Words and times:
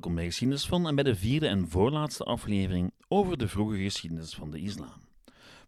Welkom 0.00 0.18
bij 0.18 0.28
Geschiedenis 0.28 0.66
van 0.66 0.86
en 0.86 0.94
bij 0.94 1.04
de 1.04 1.14
vierde 1.14 1.46
en 1.46 1.68
voorlaatste 1.68 2.24
aflevering 2.24 2.92
over 3.08 3.38
de 3.38 3.48
vroege 3.48 3.76
geschiedenis 3.76 4.34
van 4.34 4.50
de 4.50 4.58
islam. 4.58 5.08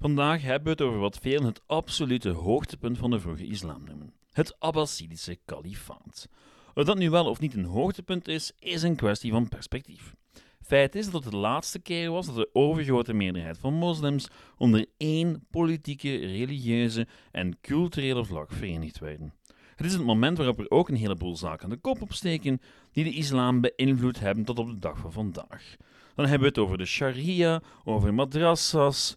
Vandaag 0.00 0.42
hebben 0.42 0.64
we 0.64 0.70
het 0.70 0.80
over 0.80 0.98
wat 0.98 1.18
velen 1.18 1.44
het 1.44 1.60
absolute 1.66 2.28
hoogtepunt 2.28 2.98
van 2.98 3.10
de 3.10 3.20
vroege 3.20 3.46
islam 3.46 3.84
noemen: 3.84 4.12
het 4.30 4.60
Abbasidische 4.60 5.38
kalifaat. 5.44 6.28
Of 6.74 6.84
dat 6.84 6.98
nu 6.98 7.10
wel 7.10 7.26
of 7.26 7.40
niet 7.40 7.54
een 7.54 7.64
hoogtepunt 7.64 8.28
is, 8.28 8.52
is 8.58 8.82
een 8.82 8.96
kwestie 8.96 9.30
van 9.30 9.48
perspectief. 9.48 10.14
Feit 10.62 10.94
is 10.94 11.10
dat 11.10 11.24
het 11.24 11.32
de 11.32 11.38
laatste 11.38 11.78
keer 11.78 12.10
was 12.10 12.26
dat 12.26 12.36
de 12.36 12.50
overgrote 12.52 13.12
meerderheid 13.12 13.58
van 13.58 13.74
moslims 13.74 14.28
onder 14.56 14.86
één 14.96 15.46
politieke, 15.50 16.16
religieuze 16.16 17.06
en 17.30 17.60
culturele 17.60 18.24
vlag 18.24 18.46
verenigd 18.48 18.98
werden. 18.98 19.32
Het 19.76 19.86
is 19.86 19.92
het 19.92 20.04
moment 20.04 20.36
waarop 20.36 20.58
er 20.58 20.70
ook 20.70 20.88
een 20.88 20.96
heleboel 20.96 21.36
zaken 21.36 21.68
de 21.68 21.76
kop 21.76 22.02
opsteken 22.02 22.60
die 22.92 23.04
de 23.04 23.12
islam 23.12 23.60
beïnvloed 23.60 24.20
hebben 24.20 24.44
tot 24.44 24.58
op 24.58 24.68
de 24.68 24.78
dag 24.78 24.98
van 24.98 25.12
vandaag. 25.12 25.76
Dan 26.14 26.26
hebben 26.26 26.40
we 26.40 26.48
het 26.54 26.58
over 26.58 26.78
de 26.78 26.84
sharia, 26.84 27.62
over 27.84 28.14
madrassas, 28.14 29.16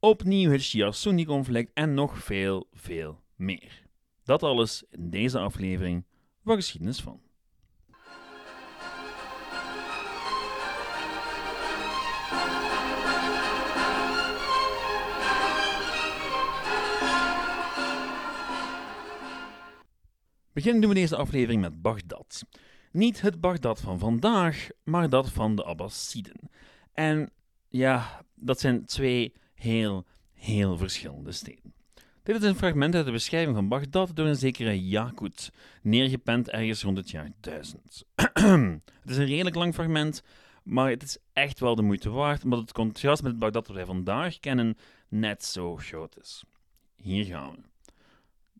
opnieuw 0.00 0.50
het 0.50 0.62
Shia-Sunni-conflict 0.62 1.70
en 1.74 1.94
nog 1.94 2.18
veel, 2.18 2.68
veel 2.72 3.20
meer. 3.36 3.82
Dat 4.24 4.42
alles 4.42 4.84
in 4.90 5.10
deze 5.10 5.38
aflevering 5.38 6.04
van 6.44 6.56
Geschiedenis 6.56 7.00
van. 7.00 7.25
Beginnen 20.56 20.80
doen 20.80 20.90
we 20.90 20.96
deze 20.96 21.16
aflevering 21.16 21.60
met 21.60 21.82
Bagdad. 21.82 22.44
Niet 22.92 23.20
het 23.20 23.40
Bagdad 23.40 23.80
van 23.80 23.98
vandaag, 23.98 24.68
maar 24.84 25.08
dat 25.08 25.30
van 25.30 25.56
de 25.56 25.64
Abbasiden. 25.64 26.50
En 26.92 27.30
ja, 27.68 28.24
dat 28.34 28.60
zijn 28.60 28.84
twee 28.84 29.32
heel, 29.54 30.06
heel 30.32 30.76
verschillende 30.76 31.32
steden. 31.32 31.74
Dit 32.22 32.36
is 32.36 32.42
een 32.42 32.56
fragment 32.56 32.94
uit 32.94 33.04
de 33.04 33.12
beschrijving 33.12 33.56
van 33.56 33.68
Bagdad 33.68 34.16
door 34.16 34.26
een 34.26 34.36
zekere 34.36 34.86
Yakut, 34.88 35.52
neergepend 35.82 36.50
ergens 36.50 36.82
rond 36.82 36.96
het 36.96 37.10
jaar 37.10 37.30
1000. 37.40 38.04
het 38.14 39.10
is 39.10 39.16
een 39.16 39.26
redelijk 39.26 39.56
lang 39.56 39.74
fragment, 39.74 40.22
maar 40.62 40.90
het 40.90 41.02
is 41.02 41.18
echt 41.32 41.60
wel 41.60 41.74
de 41.74 41.82
moeite 41.82 42.10
waard, 42.10 42.44
omdat 42.44 42.60
het 42.60 42.72
contrast 42.72 43.22
met 43.22 43.30
het 43.30 43.40
Bagdad 43.40 43.66
dat 43.66 43.76
wij 43.76 43.84
vandaag 43.84 44.38
kennen 44.38 44.76
net 45.08 45.44
zo 45.44 45.76
groot 45.76 46.18
is. 46.20 46.44
Hier 46.96 47.24
gaan 47.24 47.50
we. 47.50 47.75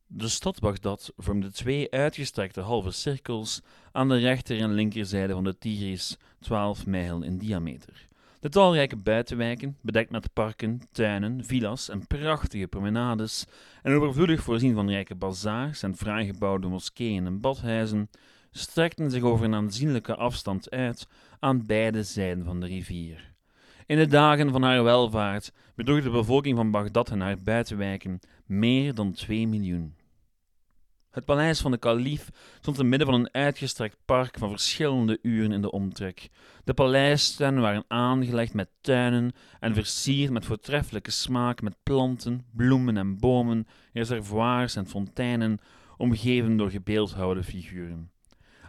De 0.08 0.28
stad 0.28 0.60
Bagdad 0.60 1.12
vormde 1.16 1.52
twee 1.52 1.90
uitgestrekte 1.90 2.60
halve 2.60 2.90
cirkels 2.90 3.62
aan 3.92 4.08
de 4.08 4.16
rechter- 4.16 4.60
en 4.60 4.72
linkerzijde 4.72 5.32
van 5.32 5.44
de 5.44 5.58
Tigris, 5.58 6.16
12 6.40 6.86
mijl 6.86 7.22
in 7.22 7.38
diameter. 7.38 8.06
De 8.40 8.48
talrijke 8.48 8.96
buitenwijken, 8.96 9.76
bedekt 9.80 10.10
met 10.10 10.32
parken, 10.32 10.80
tuinen, 10.92 11.44
villa's 11.44 11.88
en 11.88 12.06
prachtige 12.06 12.66
promenades, 12.66 13.46
en 13.82 13.92
overvloedig 13.92 14.42
voorzien 14.42 14.74
van 14.74 14.90
rijke 14.90 15.14
bazaars 15.14 15.82
en 15.82 15.96
fraai 15.96 16.26
gebouwde 16.26 16.68
moskeeën 16.68 17.26
en 17.26 17.40
badhuizen, 17.40 18.10
strekten 18.50 19.10
zich 19.10 19.22
over 19.22 19.44
een 19.44 19.54
aanzienlijke 19.54 20.14
afstand 20.14 20.70
uit 20.70 21.08
aan 21.38 21.66
beide 21.66 22.02
zijden 22.02 22.44
van 22.44 22.60
de 22.60 22.66
rivier. 22.66 23.34
In 23.86 23.96
de 23.96 24.06
dagen 24.06 24.50
van 24.50 24.62
haar 24.62 24.82
welvaart 24.82 25.52
bedroeg 25.74 26.02
de 26.02 26.10
bevolking 26.10 26.56
van 26.56 26.70
Bagdad 26.70 27.10
en 27.10 27.20
haar 27.20 27.38
buitenwijken 27.44 28.20
meer 28.46 28.94
dan 28.94 29.12
2 29.12 29.48
miljoen. 29.48 29.95
Het 31.16 31.24
paleis 31.24 31.60
van 31.60 31.70
de 31.70 31.78
kalif 31.78 32.30
stond 32.60 32.76
te 32.76 32.84
midden 32.84 33.08
van 33.08 33.20
een 33.20 33.34
uitgestrekt 33.34 33.96
park 34.04 34.38
van 34.38 34.48
verschillende 34.48 35.18
uren 35.22 35.52
in 35.52 35.60
de 35.60 35.70
omtrek. 35.70 36.28
De 36.64 36.74
paleistuinen 36.74 37.62
waren 37.62 37.84
aangelegd 37.88 38.54
met 38.54 38.68
tuinen 38.80 39.32
en 39.60 39.74
versierd 39.74 40.30
met 40.30 40.44
voortreffelijke 40.44 41.10
smaak 41.10 41.62
met 41.62 41.76
planten, 41.82 42.44
bloemen 42.52 42.96
en 42.96 43.18
bomen, 43.18 43.66
reservoirs 43.92 44.76
en 44.76 44.86
fonteinen, 44.86 45.58
omgeven 45.96 46.56
door 46.56 46.70
gebeeldhouwde 46.70 47.42
figuren. 47.42 48.10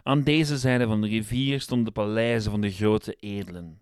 Aan 0.02 0.22
deze 0.22 0.58
zijde 0.58 0.86
van 0.86 1.00
de 1.00 1.08
rivier 1.08 1.60
stonden 1.60 1.86
de 1.86 2.00
paleizen 2.00 2.50
van 2.50 2.60
de 2.60 2.70
grote 2.70 3.12
edelen. 3.12 3.80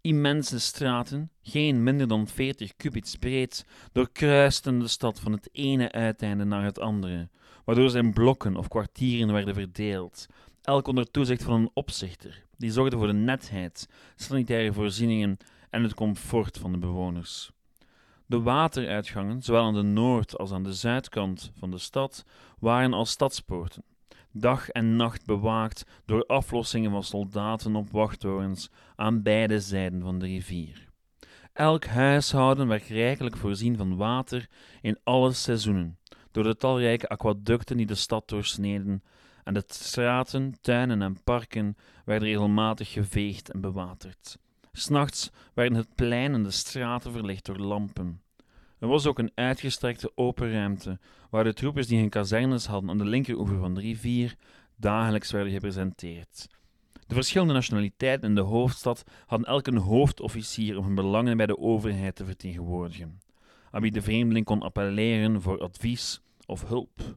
Immense 0.00 0.60
straten, 0.60 1.30
geen 1.42 1.82
minder 1.82 2.08
dan 2.08 2.26
veertig 2.26 2.76
kubits 2.76 3.16
breed, 3.16 3.66
doorkruisten 3.92 4.78
de 4.78 4.88
stad 4.88 5.20
van 5.20 5.32
het 5.32 5.48
ene 5.52 5.92
uiteinde 5.92 6.44
naar 6.44 6.64
het 6.64 6.78
andere, 6.78 7.28
waardoor 7.64 7.90
ze 7.90 7.98
in 7.98 8.12
blokken 8.12 8.56
of 8.56 8.68
kwartieren 8.68 9.32
werden 9.32 9.54
verdeeld, 9.54 10.26
elk 10.62 10.86
onder 10.86 11.10
toezicht 11.10 11.42
van 11.42 11.60
een 11.60 11.70
opzichter, 11.74 12.44
die 12.56 12.70
zorgde 12.70 12.96
voor 12.96 13.06
de 13.06 13.12
netheid, 13.12 13.88
sanitaire 14.16 14.72
voorzieningen 14.72 15.36
en 15.70 15.82
het 15.82 15.94
comfort 15.94 16.58
van 16.58 16.72
de 16.72 16.78
bewoners. 16.78 17.50
De 18.26 18.40
wateruitgangen, 18.40 19.42
zowel 19.42 19.64
aan 19.64 19.74
de 19.74 19.82
noord- 19.82 20.38
als 20.38 20.52
aan 20.52 20.62
de 20.62 20.74
zuidkant 20.74 21.52
van 21.58 21.70
de 21.70 21.78
stad, 21.78 22.24
waren 22.58 22.92
als 22.92 23.10
stadspoorten 23.10 23.84
dag 24.36 24.68
en 24.68 24.96
nacht 24.96 25.26
bewaakt 25.26 25.84
door 26.04 26.26
aflossingen 26.26 26.90
van 26.90 27.02
soldaten 27.02 27.76
op 27.76 27.90
wachttorens 27.90 28.70
aan 28.96 29.22
beide 29.22 29.60
zijden 29.60 30.00
van 30.00 30.18
de 30.18 30.26
rivier. 30.26 30.88
Elk 31.52 31.84
huishouden 31.84 32.68
werd 32.68 32.86
rijkelijk 32.86 33.36
voorzien 33.36 33.76
van 33.76 33.96
water 33.96 34.48
in 34.80 34.98
alle 35.04 35.32
seizoenen, 35.32 35.98
door 36.34 36.44
de 36.44 36.56
talrijke 36.56 37.08
aquaducten 37.08 37.76
die 37.76 37.86
de 37.86 37.94
stad 37.94 38.28
doorsneden, 38.28 39.02
en 39.44 39.54
de 39.54 39.62
straten, 39.66 40.54
tuinen 40.60 41.02
en 41.02 41.22
parken 41.24 41.76
werden 42.04 42.28
regelmatig 42.28 42.92
geveegd 42.92 43.50
en 43.50 43.60
bewaterd. 43.60 44.38
S'nachts 44.72 45.30
werden 45.52 45.78
het 45.78 45.94
plein 45.94 46.34
en 46.34 46.42
de 46.42 46.50
straten 46.50 47.12
verlicht 47.12 47.44
door 47.44 47.58
lampen. 47.58 48.22
Er 48.78 48.88
was 48.88 49.06
ook 49.06 49.18
een 49.18 49.32
uitgestrekte 49.34 50.12
open 50.14 50.52
ruimte, 50.52 50.98
waar 51.30 51.44
de 51.44 51.54
troepers 51.54 51.86
die 51.86 51.98
hun 51.98 52.08
kazernes 52.08 52.66
hadden 52.66 52.90
aan 52.90 52.98
de 52.98 53.04
linkeroever 53.04 53.58
van 53.58 53.74
de 53.74 53.80
rivier 53.80 54.34
dagelijks 54.76 55.30
werden 55.30 55.52
gepresenteerd. 55.52 56.48
De 57.06 57.14
verschillende 57.14 57.52
nationaliteiten 57.52 58.28
in 58.28 58.34
de 58.34 58.40
hoofdstad 58.40 59.04
hadden 59.26 59.48
elk 59.48 59.66
een 59.66 59.76
hoofdofficier 59.76 60.78
om 60.78 60.84
hun 60.84 60.94
belangen 60.94 61.36
bij 61.36 61.46
de 61.46 61.58
overheid 61.58 62.16
te 62.16 62.24
vertegenwoordigen, 62.24 63.20
aan 63.74 63.82
wie 63.82 63.90
de 63.90 64.02
vreemdeling 64.02 64.44
kon 64.44 64.62
appelleren 64.62 65.42
voor 65.42 65.58
advies 65.58 66.20
of 66.46 66.68
hulp. 66.68 67.16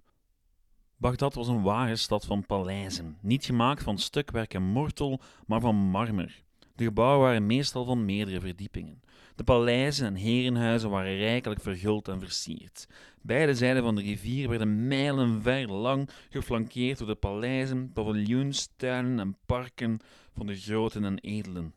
Bagdad 0.95 1.34
was 1.34 1.47
een 1.47 1.62
ware 1.62 1.95
stad 1.95 2.25
van 2.25 2.45
paleizen, 2.45 3.18
niet 3.22 3.45
gemaakt 3.45 3.84
van 3.84 3.97
stukwerk 3.97 4.53
en 4.53 4.63
mortel, 4.63 5.19
maar 5.46 5.59
van 5.59 5.75
marmer. 5.75 6.44
De 6.75 6.84
gebouwen 6.84 7.19
waren 7.19 7.46
meestal 7.46 7.85
van 7.85 8.06
meerdere 8.06 8.40
verdiepingen. 8.40 9.01
De 9.35 9.44
paleizen 9.44 10.06
en 10.06 10.16
herenhuizen 10.16 10.90
waren 10.90 11.17
rijkelijk 11.17 11.62
verguld 11.62 12.07
en 12.07 12.19
versierd. 12.19 12.88
Beide 13.22 13.56
zijden 13.56 13.84
van 13.84 13.96
de 13.96 14.01
rivier 14.01 14.50
werden 14.50 14.88
mijlenver 14.88 15.72
lang 15.72 16.09
geflankeerd 16.29 16.97
door 16.97 17.07
de 17.07 17.16
paleizen, 17.16 17.91
paviljoens, 17.94 18.69
tuinen 18.75 19.19
en 19.19 19.38
parken 19.46 20.00
van 20.34 20.46
de 20.46 20.56
groten 20.56 21.03
en 21.03 21.19
edelen. 21.19 21.73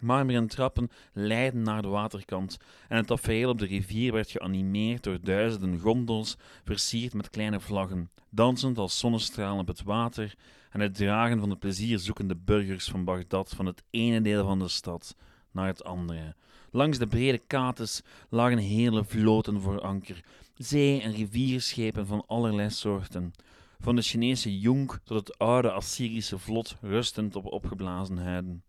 Marmeren 0.00 0.46
trappen 0.46 0.90
leidden 1.12 1.62
naar 1.62 1.82
de 1.82 1.88
waterkant 1.88 2.56
en 2.88 2.96
het 2.96 3.06
tafereel 3.06 3.50
op 3.50 3.58
de 3.58 3.66
rivier 3.66 4.12
werd 4.12 4.30
geanimeerd 4.30 5.02
door 5.02 5.20
duizenden 5.20 5.78
gondels 5.78 6.36
versierd 6.64 7.14
met 7.14 7.30
kleine 7.30 7.60
vlaggen, 7.60 8.10
dansend 8.30 8.78
als 8.78 8.98
zonnestralen 8.98 9.60
op 9.60 9.66
het 9.66 9.82
water 9.82 10.34
en 10.70 10.80
het 10.80 10.94
dragen 10.94 11.40
van 11.40 11.48
de 11.48 11.56
plezierzoekende 11.56 12.36
burgers 12.36 12.88
van 12.88 13.04
Bagdad 13.04 13.52
van 13.56 13.66
het 13.66 13.82
ene 13.90 14.20
deel 14.22 14.44
van 14.44 14.58
de 14.58 14.68
stad 14.68 15.16
naar 15.50 15.66
het 15.66 15.84
andere. 15.84 16.34
Langs 16.70 16.98
de 16.98 17.06
brede 17.06 17.38
kates 17.38 18.02
lagen 18.28 18.58
hele 18.58 19.04
vloten 19.04 19.60
voor 19.60 19.80
anker, 19.80 20.24
zee- 20.54 21.00
en 21.00 21.12
rivierschepen 21.12 22.06
van 22.06 22.24
allerlei 22.26 22.70
soorten. 22.70 23.32
Van 23.80 23.96
de 23.96 24.02
Chinese 24.02 24.58
Jong 24.58 24.98
tot 25.04 25.18
het 25.26 25.38
oude 25.38 25.70
Assyrische 25.70 26.38
vlot 26.38 26.76
rustend 26.80 27.36
op 27.36 27.46
opgeblazen 27.46 28.18
huiden. 28.18 28.62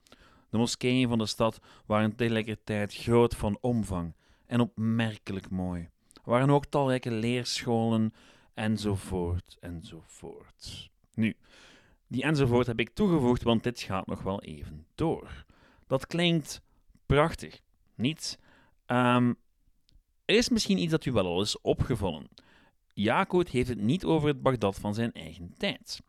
De 0.52 0.58
moskeeën 0.58 1.08
van 1.08 1.18
de 1.18 1.26
stad 1.26 1.60
waren 1.86 2.16
tegelijkertijd 2.16 2.94
groot 2.94 3.36
van 3.36 3.58
omvang 3.62 4.14
en 4.46 4.60
opmerkelijk 4.60 5.50
mooi. 5.50 5.82
Er 6.14 6.30
waren 6.30 6.50
ook 6.50 6.66
talrijke 6.66 7.12
leerscholen, 7.12 8.14
enzovoort, 8.54 9.58
enzovoort. 9.60 10.90
Nu, 11.14 11.36
die 12.08 12.24
enzovoort 12.24 12.68
heb 12.68 12.80
ik 12.80 12.90
toegevoegd, 12.94 13.44
want 13.44 13.64
dit 13.64 13.82
gaat 13.82 14.08
nog 14.08 14.22
wel 14.22 14.42
even 14.42 14.86
door. 14.96 15.46
Dat 15.88 16.08
klinkt 16.08 16.62
prachtig, 17.06 17.60
niet? 17.96 18.40
Um, 18.88 19.36
er 20.26 20.36
is 20.36 20.50
misschien 20.50 20.78
iets 20.78 20.92
dat 20.92 21.06
u 21.06 21.12
wel 21.12 21.26
al 21.26 21.42
is 21.42 21.62
opgevallen. 21.62 22.28
Jacob 22.94 23.50
heeft 23.50 23.70
het 23.70 23.82
niet 23.82 24.06
over 24.06 24.28
het 24.28 24.42
Bagdad 24.42 24.80
van 24.80 24.94
zijn 24.94 25.12
eigen 25.12 25.54
tijd. 25.58 26.02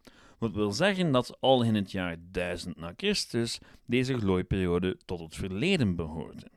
Wat 0.42 0.54
wil 0.54 0.72
zeggen 0.72 1.12
dat 1.12 1.40
al 1.40 1.62
in 1.62 1.74
het 1.74 1.90
jaar 1.90 2.16
1000 2.30 2.76
na 2.76 2.92
Christus 2.96 3.58
deze 3.86 4.18
glooiperiode 4.18 4.98
tot 5.04 5.20
het 5.20 5.34
verleden 5.34 5.96
behoorde. 5.96 6.50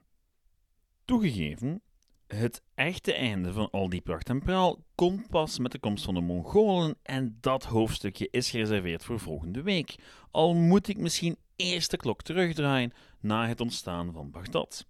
Toegegeven, 1.06 1.82
het 2.28 2.62
echte 2.76 3.14
einde 3.14 3.54
van 3.54 3.70
al 3.72 3.90
die 3.90 4.02
pracht 4.02 4.30
en 4.30 4.42
praal 4.42 4.84
komt 4.96 5.30
pas 5.30 5.60
met 5.60 5.72
de 5.72 5.80
komst 5.80 6.06
van 6.06 6.14
de 6.14 6.22
Mongolen 6.22 6.96
en 7.02 7.38
dat 7.42 7.64
hoofdstukje 7.64 8.28
is 8.32 8.50
gereserveerd 8.50 9.04
voor 9.04 9.20
volgende 9.20 9.62
week. 9.62 9.96
Al 10.32 10.54
moet 10.54 10.88
ik 10.88 10.98
misschien 10.98 11.38
eerst 11.56 11.92
de 11.92 11.98
klok 11.98 12.22
terugdraaien 12.22 12.94
na 13.20 13.48
het 13.48 13.62
ontstaan 13.62 14.14
van 14.14 14.32
Bagdad. 14.32 14.86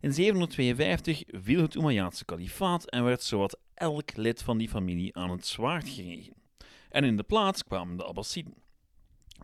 In 0.00 0.12
752 0.12 1.22
viel 1.26 1.62
het 1.62 1.74
Umayyade's 1.74 2.24
kalifaat 2.24 2.90
en 2.90 3.04
werd 3.04 3.22
zowat 3.22 3.58
elk 3.74 4.16
lid 4.16 4.42
van 4.42 4.58
die 4.58 4.68
familie 4.68 5.16
aan 5.16 5.30
het 5.30 5.46
zwaard 5.46 5.88
geregen. 5.88 6.39
En 6.90 7.04
in 7.04 7.16
de 7.16 7.22
plaats 7.22 7.64
kwamen 7.64 7.96
de 7.96 8.04
Abbasiden. 8.04 8.54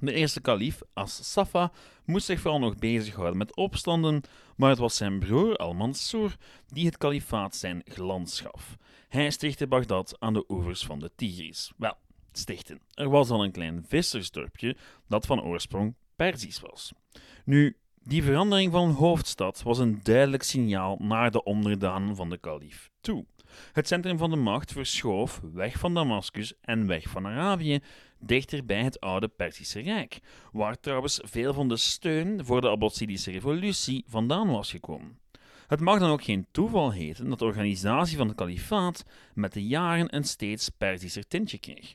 De 0.00 0.12
eerste 0.12 0.40
kalif, 0.40 0.80
As-Safa, 0.92 1.72
moest 2.04 2.26
zich 2.26 2.40
vooral 2.40 2.60
nog 2.60 2.76
bezighouden 2.76 3.38
met 3.38 3.56
opstanden, 3.56 4.22
maar 4.56 4.70
het 4.70 4.78
was 4.78 4.96
zijn 4.96 5.18
broer 5.18 5.56
Al-Mansur 5.56 6.36
die 6.66 6.86
het 6.86 6.96
kalifaat 6.96 7.56
zijn 7.56 7.82
glans 7.84 8.40
gaf. 8.40 8.76
Hij 9.08 9.30
stichtte 9.30 9.66
Bagdad 9.66 10.16
aan 10.18 10.32
de 10.32 10.44
oevers 10.48 10.84
van 10.84 10.98
de 10.98 11.10
Tigris. 11.16 11.72
Wel, 11.76 11.96
stichten. 12.32 12.80
Er 12.94 13.08
was 13.08 13.30
al 13.30 13.44
een 13.44 13.52
klein 13.52 13.84
vissersdorpje 13.86 14.76
dat 15.08 15.26
van 15.26 15.42
oorsprong 15.42 15.94
Perzisch 16.16 16.60
was. 16.60 16.92
Nu, 17.44 17.76
die 18.02 18.22
verandering 18.22 18.72
van 18.72 18.90
hoofdstad 18.90 19.62
was 19.62 19.78
een 19.78 20.00
duidelijk 20.02 20.42
signaal 20.42 20.96
naar 20.98 21.30
de 21.30 21.42
onderdanen 21.42 22.16
van 22.16 22.30
de 22.30 22.38
kalif 22.38 22.90
toe. 23.00 23.24
Het 23.72 23.86
centrum 23.86 24.18
van 24.18 24.30
de 24.30 24.36
macht 24.36 24.72
verschoof 24.72 25.40
weg 25.52 25.78
van 25.78 25.94
Damascus 25.94 26.54
en 26.60 26.86
weg 26.86 27.08
van 27.08 27.26
Arabië 27.26 27.80
dichter 28.18 28.64
bij 28.64 28.82
het 28.82 29.00
oude 29.00 29.28
Perzische 29.28 29.80
Rijk, 29.80 30.18
waar 30.52 30.80
trouwens 30.80 31.20
veel 31.24 31.54
van 31.54 31.68
de 31.68 31.76
steun 31.76 32.44
voor 32.44 32.60
de 32.60 32.68
Abbasidische 32.68 33.30
revolutie 33.30 34.04
vandaan 34.08 34.50
was 34.50 34.70
gekomen. 34.70 35.18
Het 35.66 35.80
mag 35.80 35.98
dan 35.98 36.10
ook 36.10 36.24
geen 36.24 36.46
toeval 36.50 36.92
heten 36.92 37.28
dat 37.28 37.38
de 37.38 37.44
organisatie 37.44 38.16
van 38.16 38.28
het 38.28 38.36
kalifaat 38.36 39.04
met 39.34 39.52
de 39.52 39.66
jaren 39.66 40.16
een 40.16 40.24
steeds 40.24 40.68
Perzischer 40.68 41.28
tintje 41.28 41.58
kreeg. 41.58 41.94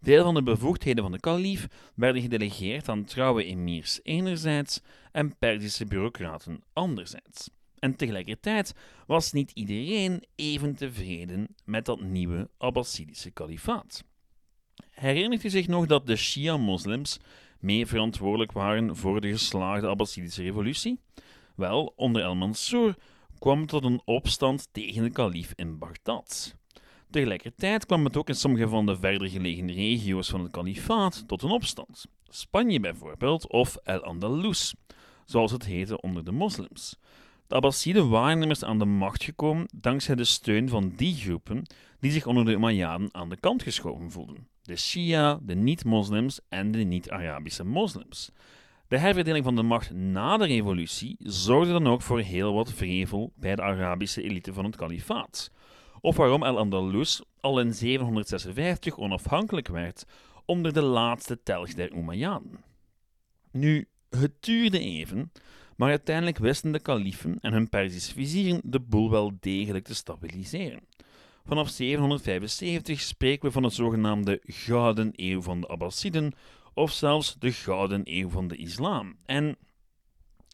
Deel 0.00 0.24
van 0.24 0.34
de 0.34 0.42
bevoegdheden 0.42 1.02
van 1.02 1.12
de 1.12 1.20
kalif 1.20 1.66
werden 1.94 2.22
gedelegeerd 2.22 2.88
aan 2.88 3.04
trouwe 3.04 3.44
emirs 3.44 4.00
enerzijds 4.02 4.80
en 5.12 5.38
Perzische 5.38 5.84
bureaucraten 5.84 6.62
anderzijds. 6.72 7.50
En 7.82 7.96
tegelijkertijd 7.96 8.74
was 9.06 9.32
niet 9.32 9.50
iedereen 9.50 10.24
even 10.34 10.74
tevreden 10.74 11.48
met 11.64 11.84
dat 11.84 12.00
nieuwe 12.00 12.50
Abbasidische 12.58 13.30
kalifaat. 13.30 14.04
Herinnert 14.90 15.44
u 15.44 15.50
zich 15.50 15.68
nog 15.68 15.86
dat 15.86 16.06
de 16.06 16.16
Shia-moslims 16.16 17.18
mee 17.60 17.86
verantwoordelijk 17.86 18.52
waren 18.52 18.96
voor 18.96 19.20
de 19.20 19.28
geslaagde 19.28 19.86
Abbasidische 19.86 20.42
revolutie? 20.42 21.00
Wel, 21.56 21.92
onder 21.96 22.22
El-Mansur 22.22 22.96
kwam 23.38 23.60
het 23.60 23.68
tot 23.68 23.84
een 23.84 24.02
opstand 24.04 24.68
tegen 24.72 25.02
de 25.02 25.10
kalif 25.10 25.52
in 25.54 25.78
Bagdad. 25.78 26.56
Tegelijkertijd 27.10 27.86
kwam 27.86 28.04
het 28.04 28.16
ook 28.16 28.28
in 28.28 28.34
sommige 28.34 28.68
van 28.68 28.86
de 28.86 28.96
verder 28.96 29.28
gelegen 29.28 29.72
regio's 29.72 30.28
van 30.28 30.40
het 30.40 30.50
kalifaat 30.50 31.24
tot 31.26 31.42
een 31.42 31.50
opstand. 31.50 32.04
Spanje 32.28 32.80
bijvoorbeeld, 32.80 33.48
of 33.48 33.76
El-Andalus, 33.76 34.74
zoals 35.24 35.52
het 35.52 35.64
heette 35.64 36.00
onder 36.00 36.24
de 36.24 36.32
moslims. 36.32 36.98
De 37.52 37.58
Abbasiden 37.58 38.08
waren 38.08 38.42
immers 38.42 38.64
aan 38.64 38.78
de 38.78 38.84
macht 38.84 39.24
gekomen 39.24 39.66
dankzij 39.76 40.14
de 40.14 40.24
steun 40.24 40.68
van 40.68 40.92
die 40.96 41.14
groepen 41.14 41.62
die 42.00 42.10
zich 42.10 42.26
onder 42.26 42.44
de 42.44 42.52
Umayyaden 42.52 43.08
aan 43.14 43.28
de 43.28 43.36
kant 43.36 43.62
geschoven 43.62 44.10
voelden. 44.10 44.48
De 44.62 44.76
Shia, 44.76 45.38
de 45.42 45.54
niet-moslims 45.54 46.40
en 46.48 46.70
de 46.70 46.78
niet-Arabische 46.78 47.64
moslims. 47.64 48.30
De 48.88 48.98
herverdeling 48.98 49.44
van 49.44 49.56
de 49.56 49.62
macht 49.62 49.90
na 49.94 50.36
de 50.36 50.46
revolutie 50.46 51.16
zorgde 51.18 51.72
dan 51.72 51.86
ook 51.86 52.02
voor 52.02 52.20
heel 52.20 52.54
wat 52.54 52.72
vrevel 52.72 53.32
bij 53.36 53.54
de 53.56 53.62
Arabische 53.62 54.22
elite 54.22 54.52
van 54.52 54.64
het 54.64 54.76
kalifaat. 54.76 55.50
Of 56.00 56.16
waarom 56.16 56.42
El-Andalus 56.42 57.22
al 57.40 57.60
in 57.60 57.74
756 57.74 58.98
onafhankelijk 58.98 59.68
werd 59.68 60.04
onder 60.44 60.72
de 60.72 60.82
laatste 60.82 61.42
telg 61.42 61.74
der 61.74 61.92
Umayyaden. 61.92 62.64
Nu, 63.50 63.88
het 64.08 64.32
duurde 64.40 64.78
even, 64.78 65.32
maar 65.76 65.90
uiteindelijk 65.90 66.38
wisten 66.38 66.72
de 66.72 66.80
kalifen 66.80 67.38
en 67.40 67.52
hun 67.52 67.68
Perzische 67.68 68.12
vizieren 68.12 68.60
de 68.64 68.80
boel 68.80 69.10
wel 69.10 69.32
degelijk 69.40 69.84
te 69.84 69.94
stabiliseren. 69.94 70.80
Vanaf 71.44 71.68
775 71.68 73.00
spreken 73.00 73.46
we 73.46 73.52
van 73.52 73.62
het 73.62 73.72
zogenaamde 73.72 74.40
Gouden 74.44 75.12
Eeuw 75.14 75.42
van 75.42 75.60
de 75.60 75.68
Abbasiden, 75.68 76.32
of 76.74 76.92
zelfs 76.92 77.36
de 77.38 77.52
Gouden 77.52 78.00
Eeuw 78.04 78.28
van 78.28 78.48
de 78.48 78.56
Islam. 78.56 79.16
En 79.24 79.56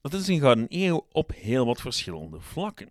dat 0.00 0.12
is 0.12 0.28
een 0.28 0.40
Gouden 0.40 0.66
Eeuw 0.68 1.06
op 1.12 1.32
heel 1.34 1.66
wat 1.66 1.80
verschillende 1.80 2.40
vlakken. 2.40 2.90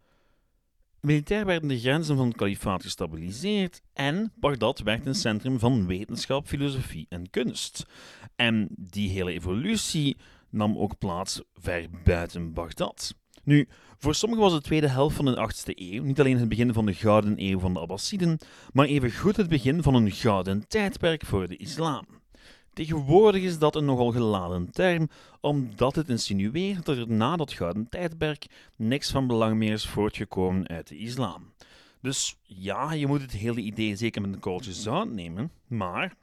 Militair 1.01 1.45
werden 1.45 1.69
de 1.69 1.79
grenzen 1.79 2.17
van 2.17 2.27
het 2.27 2.37
kalifaat 2.37 2.81
gestabiliseerd 2.81 3.81
en 3.93 4.31
Bagdad 4.35 4.79
werd 4.79 5.05
een 5.05 5.15
centrum 5.15 5.59
van 5.59 5.87
wetenschap, 5.87 6.47
filosofie 6.47 7.05
en 7.09 7.29
kunst. 7.29 7.85
En 8.35 8.67
die 8.69 9.09
hele 9.09 9.31
evolutie 9.31 10.17
nam 10.49 10.77
ook 10.77 10.97
plaats 10.97 11.41
ver 11.53 11.87
buiten 12.03 12.53
Bagdad. 12.53 13.15
Nu, 13.43 13.67
voor 13.97 14.15
sommigen 14.15 14.43
was 14.43 14.53
de 14.53 14.61
tweede 14.61 14.87
helft 14.87 15.15
van 15.15 15.25
de 15.25 15.51
8e 15.53 15.73
eeuw 15.73 16.03
niet 16.03 16.19
alleen 16.19 16.37
het 16.37 16.49
begin 16.49 16.73
van 16.73 16.85
de 16.85 16.93
gouden 16.93 17.33
eeuw 17.37 17.59
van 17.59 17.73
de 17.73 17.79
Abbasiden, 17.79 18.39
maar 18.73 18.85
evengoed 18.85 19.37
het 19.37 19.49
begin 19.49 19.83
van 19.83 19.95
een 19.95 20.11
gouden 20.11 20.67
tijdperk 20.67 21.25
voor 21.25 21.47
de 21.47 21.57
islam. 21.57 22.05
Tegenwoordig 22.73 23.41
is 23.41 23.59
dat 23.59 23.75
een 23.75 23.85
nogal 23.85 24.11
geladen 24.11 24.71
term, 24.71 25.09
omdat 25.41 25.95
het 25.95 26.09
insinueert 26.09 26.85
dat 26.85 26.97
er 26.97 27.09
na 27.09 27.35
dat 27.35 27.51
gouden 27.51 27.89
tijdperk 27.89 28.45
niks 28.75 29.11
van 29.11 29.27
belang 29.27 29.57
meer 29.57 29.71
is 29.71 29.87
voortgekomen 29.87 30.67
uit 30.67 30.87
de 30.87 30.97
islam. 30.97 31.51
Dus 32.01 32.37
ja, 32.43 32.93
je 32.93 33.07
moet 33.07 33.21
het 33.21 33.31
hele 33.31 33.61
idee 33.61 33.95
zeker 33.95 34.21
met 34.21 34.33
een 34.33 34.39
korreltje 34.39 34.73
zout 34.73 35.09
nemen, 35.09 35.51
maar 35.67 36.15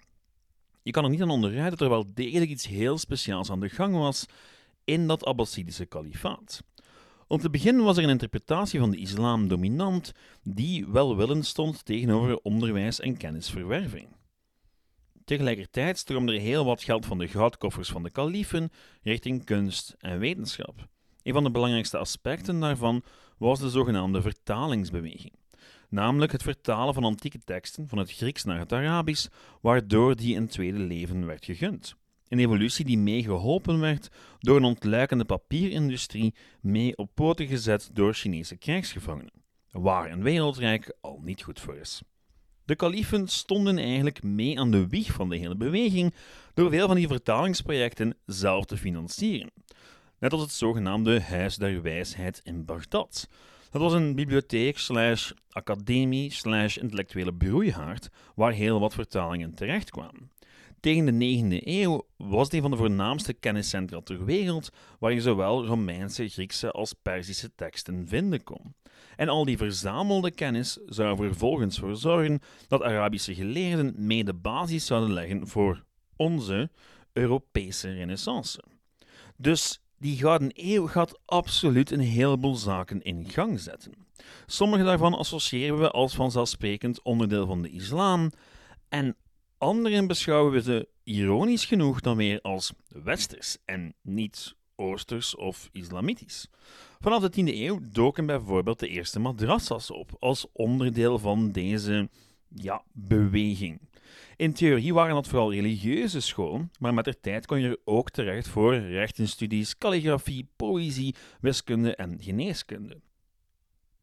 je 0.85 0.91
kan 0.91 1.05
er 1.05 1.11
niet 1.11 1.23
aan 1.23 1.31
onderuit 1.31 1.71
dat 1.71 1.81
er 1.81 1.89
wel 1.89 2.15
degelijk 2.15 2.51
iets 2.51 2.67
heel 2.67 2.99
speciaals 2.99 3.51
aan 3.51 3.61
de 3.61 3.69
gang 3.69 3.97
was 3.97 4.27
in 4.85 5.07
dat 5.07 5.25
Abbasidische 5.25 5.87
kalifaat. 5.87 6.63
Om 7.27 7.39
te 7.39 7.51
beginnen 7.51 7.85
was 7.85 7.97
er 7.97 8.05
een 8.05 8.09
interpretatie 8.11 8.81
van 8.81 8.91
de 8.91 8.97
islam 8.97 9.49
dominant 9.49 10.13
die 10.43 10.87
welwillend 10.87 11.47
stond 11.47 11.85
tegenover 11.85 12.39
onderwijs 12.39 13.01
en 13.01 13.17
kennisverwerving. 13.17 14.09
Tegelijkertijd 15.25 15.99
stroomde 15.99 16.33
er 16.33 16.41
heel 16.41 16.65
wat 16.65 16.83
geld 16.83 17.07
van 17.07 17.19
de 17.19 17.29
goudkoffers 17.29 17.89
van 17.89 18.03
de 18.03 18.11
kaliefen 18.11 18.71
richting 19.03 19.45
kunst 19.45 19.95
en 19.99 20.19
wetenschap. 20.19 20.89
Een 21.23 21.33
van 21.33 21.45
de 21.45 21.51
belangrijkste 21.51 21.99
aspecten 21.99 22.61
daarvan 22.61 23.03
was 23.39 23.61
de 23.61 23.71
zogenaamde 23.71 24.23
vertalingsbeweging, 24.23 25.33
namelijk 25.95 26.33
het 26.33 26.43
vertalen 26.43 26.95
van 26.95 27.05
antieke 27.05 27.39
teksten 27.39 27.89
van 27.89 27.99
het 27.99 28.13
Grieks 28.13 28.45
naar 28.45 28.59
het 28.59 28.73
Arabisch, 28.73 29.29
waardoor 29.61 30.17
die 30.17 30.37
een 30.37 30.49
tweede 30.49 30.79
leven 30.79 31.27
werd 31.27 31.45
gegund. 31.45 31.95
Een 32.29 32.39
evolutie 32.39 32.85
die 32.85 32.99
meegeholpen 32.99 33.81
werd 33.81 34.09
door 34.39 34.57
een 34.57 34.65
ontluikende 34.65 35.25
papierindustrie, 35.25 36.35
mee 36.61 36.97
op 36.97 37.11
poten 37.15 37.47
gezet 37.47 37.91
door 37.93 38.15
Chinese 38.15 38.57
krijgsgevangenen, 38.57 39.33
waar 39.71 40.11
een 40.11 40.23
wereldrijk 40.23 40.97
al 41.01 41.21
niet 41.23 41.43
goed 41.43 41.61
voor 41.61 41.77
is. 41.77 42.03
De 42.65 42.77
kalifen 42.77 43.29
stonden 43.29 43.79
eigenlijk 43.79 44.23
mee 44.23 44.61
aan 44.61 44.71
de 44.71 44.89
wieg 44.89 45.13
van 45.13 45.29
de 45.29 45.37
hele 45.37 45.57
beweging 45.57 46.15
door 46.55 46.71
veel 46.71 46.87
van 46.87 46.97
die 46.97 47.09
vertalingsprojecten 47.09 48.17
zelf 48.27 48.65
te 48.65 48.77
financieren. 48.77 49.51
Net 50.19 50.33
als 50.33 50.43
het 50.43 50.53
zogenaamde 50.53 51.21
Huis 51.21 51.57
der 51.57 51.83
Wijsheid 51.83 52.41
in 52.45 52.65
Bagdad. 52.65 53.29
Dat 53.75 53.83
was 53.83 53.93
een 53.93 54.15
bibliotheek 54.15 54.79
slash 54.79 55.33
academie 55.51 56.33
slash 56.33 56.77
intellectuele 56.77 57.35
broeihaard 57.35 58.09
waar 58.35 58.53
heel 58.53 58.81
wat 58.81 58.95
vertalingen 58.95 59.55
terechtkwamen. 59.55 60.31
Tegen 60.81 61.19
de 61.19 61.59
9e 61.61 61.67
eeuw 61.67 62.07
was 62.17 62.45
het 62.45 62.55
een 62.55 62.61
van 62.61 62.71
de 62.71 62.77
voornaamste 62.77 63.33
kenniscentra 63.33 64.01
ter 64.01 64.25
wereld, 64.25 64.71
waar 64.99 65.13
je 65.13 65.21
zowel 65.21 65.67
Romeinse, 65.67 66.29
Griekse 66.29 66.71
als 66.71 66.93
Perzische 66.93 67.55
teksten 67.55 68.09
vinden 68.09 68.43
kon. 68.43 68.75
En 69.17 69.29
al 69.29 69.45
die 69.45 69.57
verzamelde 69.57 70.31
kennis 70.31 70.79
zou 70.87 71.11
er 71.11 71.17
vervolgens 71.17 71.79
voor 71.79 71.97
zorgen 71.97 72.41
dat 72.69 72.83
Arabische 72.83 73.35
geleerden 73.35 73.95
mee 73.97 74.25
de 74.25 74.35
basis 74.35 74.87
zouden 74.87 75.13
leggen 75.13 75.49
voor 75.49 75.85
onze 76.17 76.71
Europese 77.13 77.93
renaissance. 77.93 78.63
Dus 79.37 79.84
die 80.05 80.17
Gouden 80.17 80.51
Eeuw 80.55 80.87
gaat 80.87 81.19
absoluut 81.25 81.91
een 81.91 82.01
heleboel 82.01 82.55
zaken 82.55 83.03
in 83.03 83.29
gang 83.29 83.61
zetten. 83.61 83.93
Sommige 84.47 84.85
daarvan 84.85 85.15
associëren 85.15 85.79
we 85.79 85.91
als 85.91 86.15
vanzelfsprekend 86.15 87.03
onderdeel 87.03 87.47
van 87.47 87.63
de 87.63 87.71
islam, 87.71 88.31
en 88.89 89.17
Anderen 89.59 90.07
beschouwen 90.07 90.53
we 90.53 90.63
ze 90.63 90.89
ironisch 91.03 91.65
genoeg 91.65 92.01
dan 92.01 92.17
weer 92.17 92.41
als 92.41 92.73
westers 92.89 93.57
en 93.65 93.95
niet 94.03 94.55
oosters 94.77 95.37
of 95.37 95.69
islamitisch. 95.73 96.49
Vanaf 97.01 97.23
de 97.23 97.43
10e 97.43 97.57
eeuw 97.57 97.79
doken 97.83 98.27
bijvoorbeeld 98.27 98.79
de 98.79 98.89
eerste 98.89 99.21
madrassas 99.21 99.91
op 99.91 100.17
als 100.19 100.47
onderdeel 100.53 101.19
van 101.19 101.53
deze 101.53 102.09
ja, 102.49 102.83
beweging. 102.93 103.81
In 104.37 104.53
theorie 104.53 104.95
waren 104.95 105.15
dat 105.15 105.29
vooral 105.29 105.53
religieuze 105.53 106.21
scholen, 106.21 106.71
maar 106.79 106.95
met 106.95 107.05
de 107.05 107.21
tijd 107.21 107.47
kon 107.47 107.61
je 107.61 107.69
er 107.69 107.79
ook 107.85 108.11
terecht 108.11 108.49
voor 108.49 108.75
rechtenstudies, 108.75 109.79
calligrafie, 109.79 110.49
poëzie, 110.57 111.15
wiskunde 111.41 111.95
en 111.95 112.17
geneeskunde. 112.21 113.01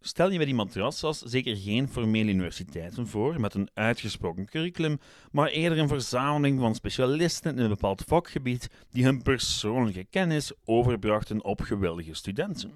stel 0.03 0.31
je 0.31 0.37
bij 0.37 0.45
die 0.45 0.55
madrassas 0.55 1.19
zeker 1.19 1.55
geen 1.55 1.87
formele 1.87 2.31
universiteiten 2.31 3.07
voor 3.07 3.39
met 3.39 3.53
een 3.53 3.69
uitgesproken 3.73 4.45
curriculum, 4.45 4.99
maar 5.31 5.47
eerder 5.47 5.77
een 5.77 5.87
verzameling 5.87 6.59
van 6.59 6.75
specialisten 6.75 7.57
in 7.57 7.63
een 7.63 7.69
bepaald 7.69 8.03
vakgebied 8.07 8.69
die 8.89 9.03
hun 9.03 9.21
persoonlijke 9.21 10.03
kennis 10.03 10.51
overbrachten 10.65 11.43
op 11.43 11.61
geweldige 11.61 12.13
studenten. 12.13 12.73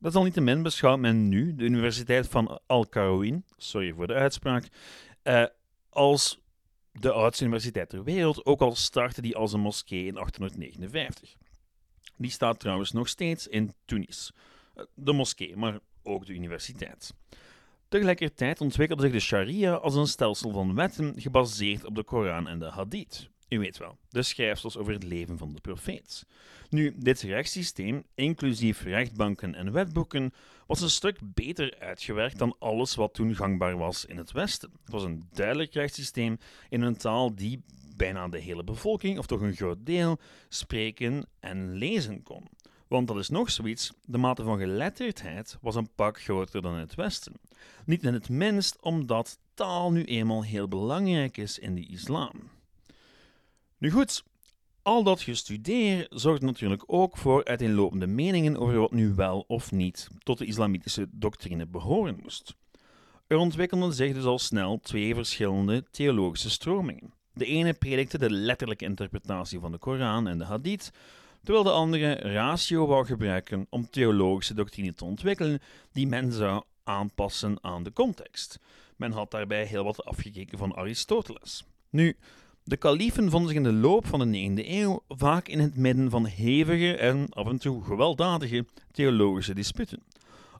Dat 0.00 0.10
is 0.10 0.16
al 0.16 0.24
niet 0.24 0.34
te 0.34 0.40
min 0.40 0.62
beschouwt 0.62 0.98
men 0.98 1.28
nu 1.28 1.54
de 1.54 1.64
Universiteit 1.64 2.28
van 2.28 2.60
Al-Qarawin, 2.66 3.44
sorry 3.56 3.92
voor 3.92 4.06
de 4.06 4.14
uitspraak, 4.14 4.68
eh, 5.22 5.44
als 5.88 6.40
de 7.00 7.12
oudste 7.12 7.44
universiteit 7.44 7.88
ter 7.88 8.04
wereld, 8.04 8.44
ook 8.44 8.60
al 8.60 8.74
startte 8.74 9.20
die 9.20 9.36
als 9.36 9.52
een 9.52 9.60
moskee 9.60 10.06
in 10.06 10.14
1859. 10.14 11.36
Die 12.16 12.30
staat 12.30 12.60
trouwens 12.60 12.92
nog 12.92 13.08
steeds 13.08 13.46
in 13.46 13.72
Tunis. 13.84 14.32
Eh, 14.74 14.84
de 14.94 15.12
moskee, 15.12 15.56
maar 15.56 15.78
ook 16.02 16.26
de 16.26 16.32
universiteit. 16.32 17.14
Tegelijkertijd 17.88 18.60
ontwikkelde 18.60 19.02
zich 19.02 19.12
de 19.12 19.20
sharia 19.20 19.72
als 19.72 19.94
een 19.94 20.06
stelsel 20.06 20.50
van 20.50 20.74
wetten 20.74 21.20
gebaseerd 21.20 21.84
op 21.84 21.94
de 21.94 22.04
Koran 22.04 22.48
en 22.48 22.58
de 22.58 22.70
Hadith. 22.70 23.30
U 23.48 23.58
weet 23.58 23.78
wel, 23.78 23.98
de 24.08 24.22
schrijfsels 24.22 24.76
over 24.76 24.92
het 24.92 25.02
leven 25.02 25.38
van 25.38 25.52
de 25.52 25.60
profeet. 25.60 26.26
Nu, 26.68 26.94
dit 26.96 27.20
rechtssysteem, 27.20 28.04
inclusief 28.14 28.82
rechtbanken 28.82 29.54
en 29.54 29.72
wetboeken, 29.72 30.32
was 30.66 30.80
een 30.80 30.90
stuk 30.90 31.18
beter 31.22 31.76
uitgewerkt 31.78 32.38
dan 32.38 32.56
alles 32.58 32.94
wat 32.94 33.14
toen 33.14 33.34
gangbaar 33.34 33.76
was 33.76 34.04
in 34.04 34.16
het 34.16 34.32
Westen. 34.32 34.70
Het 34.82 34.92
was 34.92 35.04
een 35.04 35.28
duidelijk 35.32 35.74
rechtssysteem 35.74 36.38
in 36.68 36.82
een 36.82 36.96
taal 36.96 37.34
die 37.34 37.62
bijna 37.96 38.28
de 38.28 38.38
hele 38.38 38.64
bevolking, 38.64 39.18
of 39.18 39.26
toch 39.26 39.40
een 39.40 39.56
groot 39.56 39.86
deel, 39.86 40.18
spreken 40.48 41.28
en 41.40 41.74
lezen 41.74 42.22
kon. 42.22 42.48
Want 42.88 43.08
dat 43.08 43.16
is 43.16 43.28
nog 43.28 43.50
zoiets, 43.50 43.92
de 44.04 44.18
mate 44.18 44.42
van 44.42 44.58
geletterdheid 44.58 45.58
was 45.60 45.74
een 45.74 45.94
pak 45.94 46.20
groter 46.20 46.62
dan 46.62 46.74
in 46.74 46.80
het 46.80 46.94
Westen. 46.94 47.32
Niet 47.84 48.02
in 48.02 48.14
het 48.14 48.28
minst 48.28 48.80
omdat 48.80 49.38
taal 49.54 49.92
nu 49.92 50.04
eenmaal 50.04 50.44
heel 50.44 50.68
belangrijk 50.68 51.36
is 51.36 51.58
in 51.58 51.74
de 51.74 51.86
islam. 51.86 52.30
Nu 53.78 53.90
goed, 53.90 54.24
al 54.82 55.02
dat 55.02 55.20
gestudeer 55.20 56.06
zorgt 56.10 56.42
natuurlijk 56.42 56.82
ook 56.86 57.16
voor 57.16 57.44
uiteenlopende 57.44 58.06
meningen 58.06 58.56
over 58.56 58.78
wat 58.78 58.92
nu 58.92 59.14
wel 59.14 59.44
of 59.46 59.72
niet 59.72 60.08
tot 60.22 60.38
de 60.38 60.44
islamitische 60.44 61.08
doctrine 61.10 61.66
behoren 61.66 62.18
moest. 62.22 62.56
Er 63.26 63.36
ontwikkelden 63.36 63.92
zich 63.92 64.14
dus 64.14 64.24
al 64.24 64.38
snel 64.38 64.80
twee 64.82 65.14
verschillende 65.14 65.84
theologische 65.90 66.50
stromingen. 66.50 67.12
De 67.32 67.44
ene 67.44 67.74
predikte 67.74 68.18
de 68.18 68.30
letterlijke 68.30 68.84
interpretatie 68.84 69.60
van 69.60 69.72
de 69.72 69.78
Koran 69.78 70.28
en 70.28 70.38
de 70.38 70.44
Hadith, 70.44 70.90
terwijl 71.42 71.64
de 71.64 71.70
andere 71.70 72.14
ratio 72.14 72.86
wou 72.86 73.06
gebruiken 73.06 73.66
om 73.70 73.90
theologische 73.90 74.54
doctrine 74.54 74.94
te 74.94 75.04
ontwikkelen 75.04 75.60
die 75.92 76.06
men 76.06 76.32
zou 76.32 76.62
aanpassen 76.84 77.58
aan 77.60 77.82
de 77.82 77.92
context. 77.92 78.58
Men 78.96 79.12
had 79.12 79.30
daarbij 79.30 79.64
heel 79.64 79.84
wat 79.84 80.04
afgekeken 80.04 80.58
van 80.58 80.74
Aristoteles. 80.74 81.64
Nu, 81.90 82.16
de 82.68 82.76
kaliefen 82.76 83.30
vonden 83.30 83.48
zich 83.48 83.56
in 83.56 83.62
de 83.62 83.72
loop 83.72 84.06
van 84.06 84.32
de 84.32 84.50
9e 84.50 84.68
eeuw 84.68 85.02
vaak 85.08 85.48
in 85.48 85.58
het 85.58 85.76
midden 85.76 86.10
van 86.10 86.26
hevige 86.26 86.96
en 86.96 87.28
af 87.28 87.46
en 87.46 87.58
toe 87.58 87.84
gewelddadige 87.84 88.66
theologische 88.92 89.54
disputen. 89.54 90.02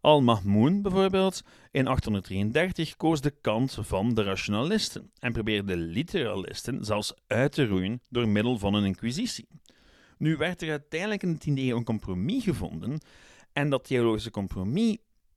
Al-Mahmoun 0.00 0.83
bijvoorbeeld 0.83 1.43
in 1.71 1.87
833 1.87 2.97
koos 2.97 3.21
de 3.21 3.35
kant 3.41 3.79
van 3.81 4.15
de 4.15 4.23
rationalisten 4.23 5.11
en 5.19 5.33
probeerde 5.33 5.73
de 5.73 5.77
literalisten 5.77 6.85
zelfs 6.85 7.15
uit 7.27 7.53
te 7.53 7.67
roeien 7.67 8.00
door 8.09 8.29
middel 8.29 8.59
van 8.59 8.75
een 8.75 8.85
inquisitie. 8.85 9.49
Nu 10.19 10.37
werd 10.37 10.62
er 10.62 10.71
uiteindelijk 10.71 11.23
in 11.23 11.33
de 11.33 11.50
10e 11.50 11.69
eeuw 11.69 11.77
een 11.77 11.85
compromis 11.85 12.45
gevonden 12.45 13.00
en 13.53 13.71
dat 13.71 13.85
theologische 13.85 14.31
compromis 14.31 14.97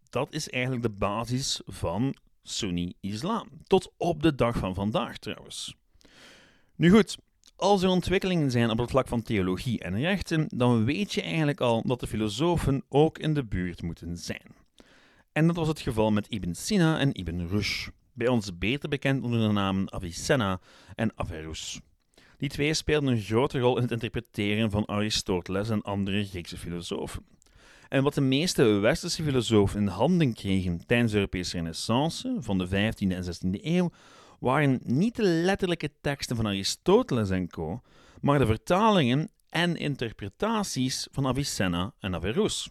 dat 0.09 0.33
is 0.33 0.49
eigenlijk 0.49 0.83
de 0.83 0.89
basis 0.89 1.61
van 1.65 2.15
Sunni-islam. 2.43 3.49
Tot 3.63 3.91
op 3.97 4.23
de 4.23 4.35
dag 4.35 4.57
van 4.57 4.73
vandaag 4.73 5.17
trouwens. 5.17 5.79
Nu 6.81 6.91
goed, 6.91 7.17
als 7.55 7.83
er 7.83 7.89
ontwikkelingen 7.89 8.51
zijn 8.51 8.69
op 8.69 8.77
het 8.77 8.89
vlak 8.89 9.07
van 9.07 9.21
theologie 9.21 9.79
en 9.79 9.99
rechten, 9.99 10.47
dan 10.55 10.85
weet 10.85 11.13
je 11.13 11.21
eigenlijk 11.21 11.61
al 11.61 11.83
dat 11.85 11.99
de 11.99 12.07
filosofen 12.07 12.83
ook 12.89 13.17
in 13.17 13.33
de 13.33 13.45
buurt 13.45 13.81
moeten 13.81 14.17
zijn. 14.17 14.55
En 15.31 15.47
dat 15.47 15.55
was 15.55 15.67
het 15.67 15.79
geval 15.79 16.11
met 16.11 16.27
Ibn 16.29 16.53
Sina 16.53 16.99
en 16.99 17.13
Ibn 17.13 17.47
Rushd, 17.47 17.89
bij 18.13 18.27
ons 18.27 18.57
beter 18.57 18.89
bekend 18.89 19.23
onder 19.23 19.47
de 19.47 19.53
namen 19.53 19.93
Avicenna 19.93 20.59
en 20.95 21.11
Averroes. 21.15 21.79
Die 22.37 22.49
twee 22.49 22.73
speelden 22.73 23.09
een 23.09 23.21
grote 23.21 23.59
rol 23.59 23.75
in 23.75 23.81
het 23.81 23.91
interpreteren 23.91 24.71
van 24.71 24.87
Aristoteles 24.87 25.69
en 25.69 25.81
andere 25.81 26.25
Griekse 26.25 26.57
filosofen. 26.57 27.25
En 27.89 28.03
wat 28.03 28.13
de 28.13 28.21
meeste 28.21 28.63
westerse 28.63 29.23
filosofen 29.23 29.81
in 29.81 29.87
handen 29.87 30.33
kregen 30.33 30.85
tijdens 30.85 31.11
de 31.11 31.17
Europese 31.17 31.55
renaissance 31.55 32.35
van 32.39 32.57
de 32.57 32.67
15e 32.67 33.07
en 33.07 33.23
16e 33.23 33.63
eeuw, 33.63 33.91
waren 34.41 34.79
niet 34.83 35.15
de 35.15 35.23
letterlijke 35.23 35.91
teksten 36.01 36.35
van 36.35 36.47
Aristoteles 36.47 37.29
en 37.29 37.49
co., 37.49 37.81
maar 38.21 38.39
de 38.39 38.45
vertalingen 38.45 39.29
en 39.49 39.75
interpretaties 39.75 41.07
van 41.11 41.27
Avicenna 41.27 41.93
en 41.99 42.15
Averroes. 42.15 42.69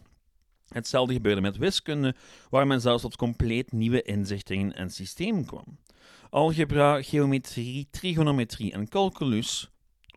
Hetzelfde 0.67 1.13
gebeurde 1.13 1.41
met 1.41 1.57
wiskunde, 1.57 2.15
waar 2.49 2.67
men 2.67 2.81
zelfs 2.81 3.01
tot 3.01 3.15
compleet 3.15 3.71
nieuwe 3.71 4.01
inzichten 4.01 4.75
en 4.75 4.89
systemen 4.89 5.45
kwam. 5.45 5.79
Algebra, 6.29 7.01
geometrie, 7.01 7.87
trigonometrie 7.91 8.71
en 8.71 8.89
calculus, 8.89 9.69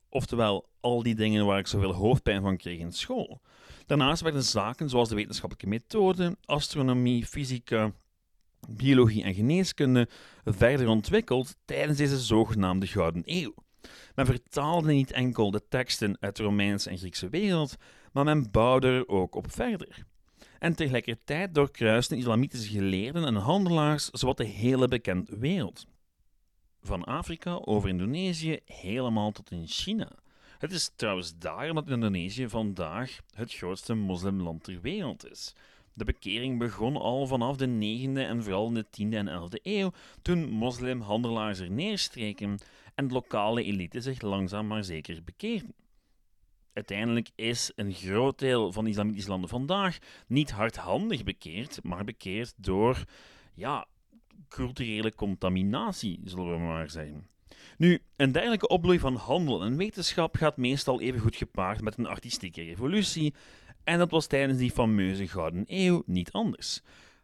oftewel 0.09 0.69
al 0.81 1.03
die 1.03 1.15
dingen 1.15 1.47
waar 1.47 1.59
ik 1.59 1.67
zoveel 1.67 1.93
hoofdpijn 1.93 2.43
van 2.43 2.57
kreeg 2.57 2.79
in 2.79 2.93
school. 2.93 3.41
Daarnaast 3.87 4.23
werden 4.23 4.43
zaken 4.43 4.89
zoals 4.89 5.09
de 5.09 5.15
wetenschappelijke 5.15 5.69
methode, 5.69 6.37
astronomie, 6.45 7.27
fysica, 7.27 7.93
biologie 8.69 9.23
en 9.23 9.35
geneeskunde 9.35 10.09
verder 10.45 10.89
ontwikkeld 10.89 11.57
tijdens 11.65 11.99
deze 11.99 12.19
zogenaamde 12.19 12.87
Gouden 12.87 13.23
Eeuw. 13.25 13.55
Men 14.15 14.27
vertaalde 14.27 14.93
niet 14.93 15.11
enkel 15.11 15.51
de 15.51 15.69
teksten 15.69 16.17
uit 16.21 16.37
de 16.37 16.43
Romeinse 16.43 16.91
en 16.91 16.99
Griekse 16.99 17.29
wereld, 17.29 17.77
maar 18.13 18.25
men 18.25 18.51
bouwde 18.51 18.89
er 18.89 19.09
ook 19.09 19.35
op 19.35 19.53
verder. 19.53 20.05
En 20.59 20.75
tegelijkertijd 20.75 21.55
doorkruisten 21.55 22.19
islamitische 22.19 22.71
geleerden 22.71 23.25
en 23.25 23.35
handelaars 23.35 24.11
zowat 24.11 24.37
de 24.37 24.45
hele 24.45 24.89
bekende 24.89 25.39
wereld. 25.39 25.87
Van 26.81 27.05
Afrika 27.05 27.53
over 27.53 27.89
Indonesië 27.89 28.61
helemaal 28.65 29.33
tot 29.33 29.51
in 29.51 29.67
China. 29.67 30.13
Het 30.59 30.73
is 30.73 30.93
trouwens 30.97 31.39
daarom 31.39 31.75
dat 31.75 31.89
Indonesië 31.89 32.49
vandaag 32.49 33.19
het 33.35 33.55
grootste 33.55 33.95
moslimland 33.95 34.65
ter 34.65 34.81
wereld 34.81 35.31
is. 35.31 35.55
De 35.95 36.05
bekering 36.05 36.59
begon 36.59 36.97
al 36.97 37.27
vanaf 37.27 37.57
de 37.57 37.67
9e 37.67 38.19
en 38.19 38.43
vooral 38.43 38.67
in 38.67 38.75
de 38.75 38.87
10e 38.87 39.15
en 39.15 39.29
11e 39.29 39.63
eeuw, 39.63 39.93
toen 40.23 40.49
moslimhandelaars 40.49 41.59
er 41.59 41.71
neerstreken 41.71 42.59
en 42.95 43.09
de 43.09 43.15
lokale 43.15 43.63
elite 43.63 44.01
zich 44.01 44.21
langzaam 44.21 44.67
maar 44.67 44.85
zeker 44.85 45.25
bekeerden. 45.25 45.75
Uiteindelijk 46.73 47.31
is 47.35 47.73
een 47.75 47.93
groot 47.93 48.39
deel 48.39 48.73
van 48.73 48.85
de 48.85 48.91
islamitische 48.91 49.31
landen 49.31 49.49
vandaag 49.49 49.99
niet 50.27 50.51
hardhandig 50.51 51.25
bekeerd, 51.25 51.79
maar 51.83 52.05
bekeerd 52.05 52.55
door 52.57 53.05
ja, 53.55 53.87
culturele 54.49 55.15
contaminatie, 55.15 56.21
zullen 56.25 56.51
we 56.51 56.59
maar 56.59 56.91
zeggen. 56.91 57.29
Nu, 57.79 58.03
een 58.17 58.33
dergelijke 58.33 58.69
opbloei 58.69 58.99
van 58.99 59.15
handel 59.15 59.63
en 59.63 59.77
wetenschap 59.77 60.37
gaat 60.37 60.57
meestal 60.57 61.01
even 61.01 61.21
goed 61.21 61.37
gepaard 61.37 61.81
met 61.81 61.99
een 61.99 62.07
artistieke 62.07 62.63
revolutie, 62.63 63.35
en 63.85 63.99
dat 63.99 64.11
was 64.11 64.27
tijdens 64.27 64.59
die 64.59 64.71
fameuze 64.71 65.29
Gouden 65.29 65.65
Eeuw 65.67 66.03
niet 66.07 66.33
anders. 66.33 66.81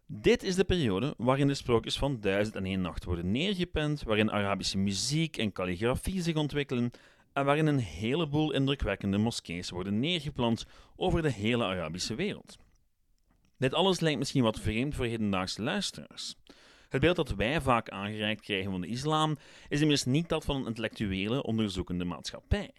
Dit 0.07 0.43
is 0.43 0.55
de 0.55 0.65
periode 0.65 1.15
waarin 1.17 1.47
de 1.47 1.55
sprookjes 1.55 1.99
van 1.99 2.21
Duizend 2.21 2.57
en 2.57 2.65
één 2.65 2.81
Nacht 2.81 3.05
worden 3.05 3.31
neergepend, 3.31 4.03
waarin 4.03 4.31
Arabische 4.31 4.79
muziek 4.79 5.37
en 5.37 5.53
calligrafie 5.53 6.23
zich 6.23 6.37
ontwikkelen 6.37 6.91
en 7.33 7.45
waarin 7.45 7.67
een 7.67 7.79
heleboel 7.79 8.53
indrukwekkende 8.53 9.19
moskees 9.19 9.71
worden 9.71 10.01
neergeplant 10.01 10.67
over 10.97 11.23
de 11.23 11.33
hele 11.33 11.65
Arabische 11.65 12.15
wereld. 12.15 12.59
Dit 13.59 13.75
alles 13.75 14.01
lijkt 14.01 14.19
misschien 14.19 14.43
wat 14.43 14.61
vreemd 14.61 14.95
voor 14.95 15.05
hedendaagse 15.05 15.63
luisteraars. 15.63 16.37
Het 16.89 17.01
beeld 17.01 17.17
dat 17.17 17.35
wij 17.35 17.61
vaak 17.61 17.89
aangereikt 17.89 18.41
krijgen 18.41 18.71
van 18.71 18.81
de 18.81 18.87
islam 18.87 19.37
is 19.69 19.81
immers 19.81 20.05
niet 20.05 20.29
dat 20.29 20.45
van 20.45 20.57
een 20.57 20.67
intellectuele, 20.67 21.43
onderzoekende 21.43 22.05
maatschappij. 22.05 22.71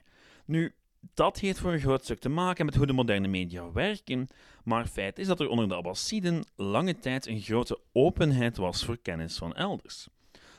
Nu, 0.46 0.74
dat 1.14 1.40
heeft 1.40 1.60
voor 1.60 1.74
een 1.74 1.80
groot 1.80 2.04
stuk 2.04 2.20
te 2.20 2.30
maken 2.30 2.66
met 2.66 2.76
hoe 2.76 2.86
de 2.86 2.94
moderne 2.94 3.28
media 3.28 3.72
werken, 3.72 4.28
maar 4.64 4.88
feit 4.88 5.20
is 5.20 5.28
dat 5.28 5.40
er 5.40 5.50
onder 5.50 5.68
de 5.68 5.76
Abbasiden 5.76 6.44
lange 6.56 7.00
tijd 7.00 7.28
een 7.28 7.42
grote 7.42 7.80
openheid 7.92 8.58
was 8.58 8.86
voor 8.86 8.98
kennis 8.98 9.38
van 9.38 9.56
elders. 9.56 10.08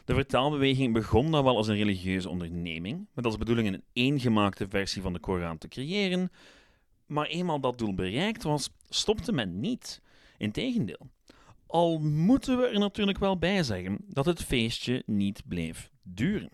De 0.05 0.15
vertaalbeweging 0.15 0.93
begon 0.93 1.31
dan 1.31 1.45
wel 1.45 1.57
als 1.57 1.69
een 1.69 1.77
religieuze 1.77 2.29
onderneming, 2.29 3.07
met 3.15 3.25
als 3.25 3.37
bedoeling 3.39 3.69
een 3.69 3.83
eengemaakte 3.93 4.69
versie 4.69 5.03
van 5.03 5.13
de 5.13 5.19
Koran 5.19 5.59
te 5.59 5.69
creëren, 5.69 6.31
maar 7.07 7.27
eenmaal 7.27 7.61
dat 7.61 7.79
doel 7.79 7.95
bereikt 7.95 8.43
was, 8.43 8.71
stopte 8.89 9.33
men 9.33 9.61
niet. 9.61 10.01
Integendeel. 10.39 11.11
Al 11.67 11.99
moeten 11.99 12.59
we 12.59 12.67
er 12.67 12.79
natuurlijk 12.79 13.19
wel 13.19 13.39
bij 13.39 13.63
zeggen 13.63 13.99
dat 14.09 14.25
het 14.25 14.43
feestje 14.43 15.03
niet 15.07 15.43
bleef 15.49 15.91
duren. 16.03 16.51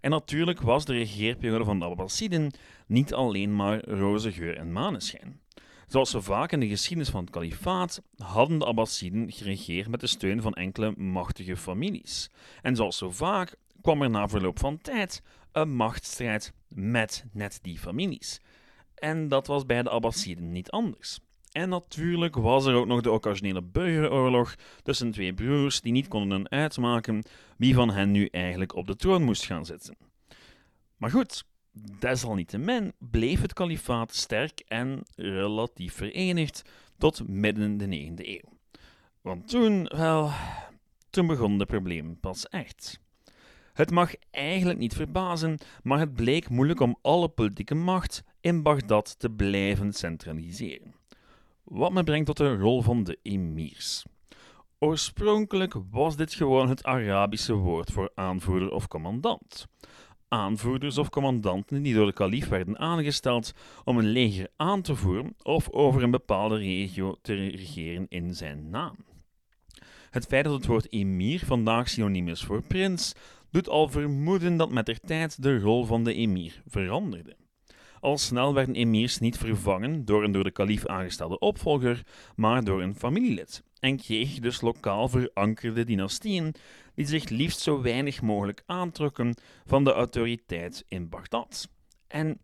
En 0.00 0.10
natuurlijk 0.10 0.60
was 0.60 0.84
de 0.84 0.92
regeerperiode 0.92 1.64
van 1.64 1.78
de 1.78 1.84
Abbasiden 1.84 2.50
niet 2.86 3.14
alleen 3.14 3.56
maar 3.56 3.88
roze 3.88 4.32
geur 4.32 4.56
en 4.56 4.72
maneschijn. 4.72 5.40
Zoals 5.86 6.10
zo 6.10 6.20
vaak 6.20 6.52
in 6.52 6.60
de 6.60 6.68
geschiedenis 6.68 7.10
van 7.10 7.20
het 7.20 7.30
kalifaat 7.30 8.02
hadden 8.16 8.58
de 8.58 8.64
Abbasiden 8.64 9.32
geregeerd 9.32 9.88
met 9.88 10.00
de 10.00 10.06
steun 10.06 10.42
van 10.42 10.54
enkele 10.54 10.94
machtige 10.96 11.56
families. 11.56 12.30
En 12.62 12.76
zoals 12.76 12.98
zo 12.98 13.10
vaak 13.10 13.56
kwam 13.80 14.02
er 14.02 14.10
na 14.10 14.28
verloop 14.28 14.58
van 14.58 14.78
tijd 14.78 15.22
een 15.52 15.76
machtsstrijd 15.76 16.52
met 16.68 17.24
net 17.32 17.58
die 17.62 17.78
families. 17.78 18.40
En 18.94 19.28
dat 19.28 19.46
was 19.46 19.66
bij 19.66 19.82
de 19.82 19.90
Abbasiden 19.90 20.52
niet 20.52 20.70
anders. 20.70 21.18
En 21.52 21.68
natuurlijk 21.68 22.36
was 22.36 22.66
er 22.66 22.74
ook 22.74 22.86
nog 22.86 23.00
de 23.00 23.10
occasionele 23.10 23.62
burgeroorlog 23.62 24.54
tussen 24.82 25.10
twee 25.10 25.34
broers 25.34 25.80
die 25.80 25.92
niet 25.92 26.08
konden 26.08 26.50
uitmaken 26.50 27.24
wie 27.56 27.74
van 27.74 27.90
hen 27.90 28.10
nu 28.10 28.28
eigenlijk 28.30 28.74
op 28.74 28.86
de 28.86 28.96
troon 28.96 29.22
moest 29.22 29.44
gaan 29.44 29.66
zitten. 29.66 29.96
Maar 30.96 31.10
goed, 31.10 31.44
desalniettemin 31.98 32.92
bleef 32.98 33.40
het 33.40 33.52
kalifaat 33.52 34.14
sterk 34.14 34.62
en 34.68 35.02
relatief 35.16 35.94
verenigd 35.94 36.62
tot 36.98 37.28
midden 37.28 37.76
de 37.76 37.86
9e 37.86 38.26
eeuw. 38.26 38.52
Want 39.20 39.48
toen, 39.48 39.84
wel, 39.84 40.30
toen 41.10 41.26
begon 41.26 41.58
de 41.58 41.66
probleem 41.66 42.20
pas 42.20 42.48
echt. 42.48 43.00
Het 43.72 43.90
mag 43.90 44.14
eigenlijk 44.30 44.78
niet 44.78 44.94
verbazen, 44.94 45.58
maar 45.82 45.98
het 45.98 46.14
bleek 46.14 46.48
moeilijk 46.48 46.80
om 46.80 46.98
alle 47.02 47.28
politieke 47.28 47.74
macht 47.74 48.22
in 48.40 48.62
Bagdad 48.62 49.18
te 49.18 49.30
blijven 49.30 49.92
centraliseren. 49.92 50.94
Wat 51.64 51.92
me 51.92 52.04
brengt 52.04 52.26
tot 52.26 52.36
de 52.36 52.56
rol 52.56 52.82
van 52.82 53.04
de 53.04 53.18
emirs. 53.22 54.04
Oorspronkelijk 54.78 55.74
was 55.90 56.16
dit 56.16 56.34
gewoon 56.34 56.68
het 56.68 56.84
Arabische 56.84 57.54
woord 57.54 57.92
voor 57.92 58.10
aanvoerder 58.14 58.70
of 58.70 58.88
commandant. 58.88 59.66
Aanvoerders 60.34 60.98
of 60.98 61.10
commandanten 61.10 61.82
die 61.82 61.94
door 61.94 62.06
de 62.06 62.12
kalif 62.12 62.48
werden 62.48 62.78
aangesteld 62.78 63.52
om 63.84 63.98
een 63.98 64.08
leger 64.08 64.48
aan 64.56 64.82
te 64.82 64.96
voeren 64.96 65.34
of 65.42 65.70
over 65.70 66.02
een 66.02 66.10
bepaalde 66.10 66.56
regio 66.56 67.16
te 67.22 67.34
regeren 67.34 68.06
in 68.08 68.34
zijn 68.34 68.70
naam. 68.70 68.96
Het 70.10 70.26
feit 70.26 70.44
dat 70.44 70.52
het 70.52 70.66
woord 70.66 70.92
emir 70.92 71.42
vandaag 71.44 71.88
synoniem 71.88 72.28
is 72.28 72.44
voor 72.44 72.62
prins, 72.62 73.12
doet 73.50 73.68
al 73.68 73.88
vermoeden 73.88 74.56
dat 74.56 74.70
met 74.70 74.86
de 74.86 74.98
tijd 75.06 75.42
de 75.42 75.58
rol 75.58 75.84
van 75.84 76.04
de 76.04 76.14
emir 76.14 76.62
veranderde. 76.66 77.36
Al 78.00 78.18
snel 78.18 78.54
werden 78.54 78.74
emirs 78.74 79.18
niet 79.18 79.38
vervangen 79.38 80.04
door 80.04 80.24
een 80.24 80.32
door 80.32 80.44
de 80.44 80.50
kalif 80.50 80.86
aangestelde 80.86 81.38
opvolger, 81.38 82.02
maar 82.36 82.64
door 82.64 82.82
een 82.82 82.96
familielid, 82.96 83.64
en 83.84 83.96
kreeg 83.96 84.38
dus 84.38 84.60
lokaal 84.60 85.08
verankerde 85.08 85.84
dynastieën 85.84 86.54
die 86.94 87.06
zich 87.06 87.28
liefst 87.28 87.60
zo 87.60 87.82
weinig 87.82 88.22
mogelijk 88.22 88.62
aantrokken 88.66 89.34
van 89.64 89.84
de 89.84 89.92
autoriteit 89.92 90.84
in 90.88 91.08
Bagdad. 91.08 91.68
En 92.06 92.38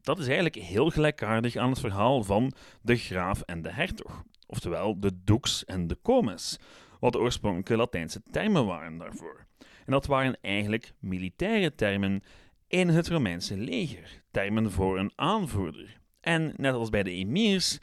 dat 0.00 0.18
is 0.18 0.24
eigenlijk 0.24 0.54
heel 0.54 0.90
gelijkaardig 0.90 1.56
aan 1.56 1.70
het 1.70 1.80
verhaal 1.80 2.22
van 2.22 2.52
de 2.82 2.96
graaf 2.96 3.40
en 3.40 3.62
de 3.62 3.70
hertog, 3.70 4.22
oftewel 4.46 5.00
de 5.00 5.10
dux 5.24 5.64
en 5.64 5.86
de 5.86 5.98
comes, 6.02 6.58
wat 7.00 7.12
de 7.12 7.18
oorspronkelijke 7.18 7.76
Latijnse 7.76 8.22
termen 8.30 8.66
waren 8.66 8.98
daarvoor. 8.98 9.46
En 9.58 9.92
dat 9.92 10.06
waren 10.06 10.38
eigenlijk 10.40 10.92
militaire 10.98 11.74
termen 11.74 12.22
in 12.68 12.88
het 12.88 13.08
Romeinse 13.08 13.56
leger, 13.56 14.22
termen 14.30 14.70
voor 14.70 14.98
een 14.98 15.12
aanvoerder. 15.14 16.00
En 16.20 16.54
net 16.56 16.74
als 16.74 16.90
bij 16.90 17.02
de 17.02 17.10
emirs 17.10 17.78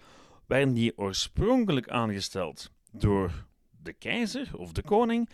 werden 0.48 0.74
die 0.74 0.98
oorspronkelijk 0.98 1.90
aangesteld 1.90 2.72
door 2.92 3.46
de 3.84 3.94
keizer 3.94 4.50
of 4.58 4.72
de 4.72 4.82
koning 4.82 5.30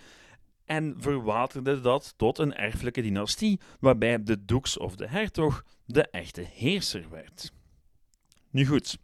en 0.66 0.96
verwaterde 0.98 1.82
dat 1.82 2.14
tot 2.18 2.38
een 2.38 2.56
erfelijke 2.56 3.02
dynastie 3.02 3.60
waarbij 3.80 4.24
de 4.24 4.46
dux 4.46 4.78
of 4.78 4.96
de 4.96 5.08
hertog 5.08 5.64
de 5.86 6.08
echte 6.10 6.42
heerser 6.42 7.10
werd. 7.10 7.52
Nu 8.50 8.66
goed, 8.66 8.98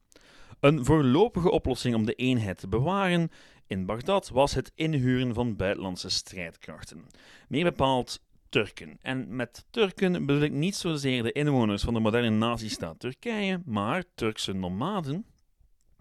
een 0.59 0.85
voorlopige 0.85 1.51
oplossing 1.51 1.95
om 1.95 2.05
de 2.05 2.13
eenheid 2.13 2.57
te 2.57 2.67
bewaren 2.67 3.29
in 3.67 3.85
Bagdad 3.85 4.29
was 4.29 4.53
het 4.53 4.71
inhuren 4.75 5.33
van 5.33 5.55
buitenlandse 5.55 6.09
strijdkrachten. 6.09 7.05
Meer 7.47 7.63
bepaald 7.63 8.21
Turken. 8.49 8.97
En 9.01 9.35
met 9.35 9.65
Turken 9.69 10.25
bedoel 10.25 10.41
ik 10.41 10.51
niet 10.51 10.75
zozeer 10.75 11.23
de 11.23 11.31
inwoners 11.31 11.83
van 11.83 11.93
de 11.93 11.99
moderne 11.99 12.29
nazistaat 12.29 12.99
Turkije, 12.99 13.61
maar 13.65 14.03
Turkse 14.15 14.53
nomaden 14.53 15.25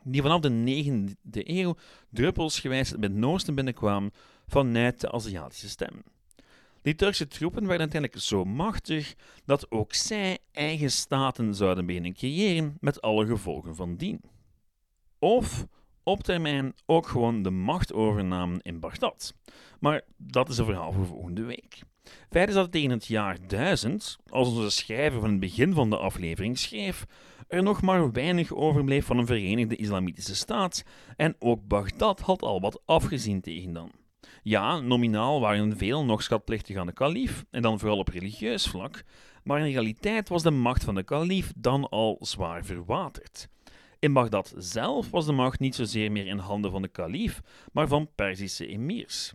die 0.05 0.23
vanaf 0.23 0.41
de 0.41 1.15
9e 1.25 1.31
eeuw 1.33 1.77
druppelsgewijs 2.11 2.91
het 2.91 3.01
Midden-Oosten 3.01 3.55
binnenkwamen 3.55 4.13
vanuit 4.47 5.01
de 5.01 5.13
Aziatische 5.13 5.69
stem. 5.69 6.03
Die 6.83 6.95
Turkse 6.95 7.27
troepen 7.29 7.61
werden 7.61 7.81
uiteindelijk 7.81 8.23
zo 8.23 8.45
machtig 8.45 9.15
dat 9.45 9.71
ook 9.71 9.95
zij 9.95 10.39
eigen 10.53 10.91
staten 10.91 11.55
zouden 11.55 11.87
beginnen 11.87 12.15
creëren 12.15 12.77
met 12.81 13.01
alle 13.01 13.27
gevolgen 13.27 13.75
van 13.75 13.97
dien. 13.97 14.21
Of 15.19 15.67
op 16.03 16.23
termijn 16.23 16.75
ook 16.87 17.07
gewoon 17.07 17.43
de 17.43 17.51
macht 17.51 17.93
overnamen 17.93 18.61
in 18.61 18.81
Bagdad. 18.81 19.35
Maar 19.81 20.03
dat 20.17 20.49
is 20.49 20.59
een 20.59 20.65
verhaal 20.65 20.93
voor 20.93 21.07
volgende 21.07 21.43
week. 21.43 21.83
Feit 22.31 22.49
is 22.49 22.55
dat 22.55 22.73
tegen 22.73 22.91
het 22.91 23.07
jaar 23.07 23.39
1000, 23.47 24.19
als 24.29 24.49
onze 24.49 24.71
schrijver 24.71 25.21
van 25.21 25.31
het 25.31 25.41
begin 25.41 25.75
van 25.75 25.91
de 25.91 25.97
aflevering 25.97 26.59
schreef, 26.59 27.07
er 27.49 27.63
nog 27.63 27.83
maar 27.83 28.13
weinig 28.13 28.53
overbleef 28.55 29.07
van 29.07 29.19
een 29.19 29.27
verenigde 29.27 29.77
islamitische 29.77 30.35
staat 30.35 30.85
en 31.17 31.37
ook 31.39 31.69
Bagdad 31.69 32.21
had 32.21 32.43
al 32.43 32.61
wat 32.61 32.83
afgezien 32.85 33.41
tegen 33.41 33.73
dan. 33.73 33.91
Ja, 34.43 34.81
nominaal 34.81 35.41
waren 35.41 35.77
veel 35.77 36.05
nog 36.05 36.23
schatplichtig 36.23 36.77
aan 36.77 36.87
de 36.87 36.93
kalif, 36.93 37.45
en 37.51 37.63
dan 37.63 37.79
vooral 37.79 37.99
op 37.99 38.09
religieus 38.09 38.67
vlak, 38.67 39.03
maar 39.45 39.59
in 39.59 39.73
realiteit 39.73 40.29
was 40.29 40.43
de 40.43 40.51
macht 40.51 40.85
van 40.85 40.95
de 40.95 41.03
kalif 41.03 41.53
dan 41.57 41.89
al 41.89 42.17
zwaar 42.21 42.65
verwaterd. 42.65 43.49
In 43.99 44.13
Bagdad 44.13 44.55
zelf 44.57 45.11
was 45.11 45.27
de 45.27 45.33
macht 45.33 45.61
niet 45.61 45.75
zozeer 45.75 46.13
meer 46.13 46.27
in 46.27 46.39
handen 46.39 46.71
van 46.71 46.83
de 46.83 46.89
kalif, 46.89 47.41
maar 47.73 47.89
van 47.89 48.11
Perzische 48.15 48.67
emirs. 48.67 49.33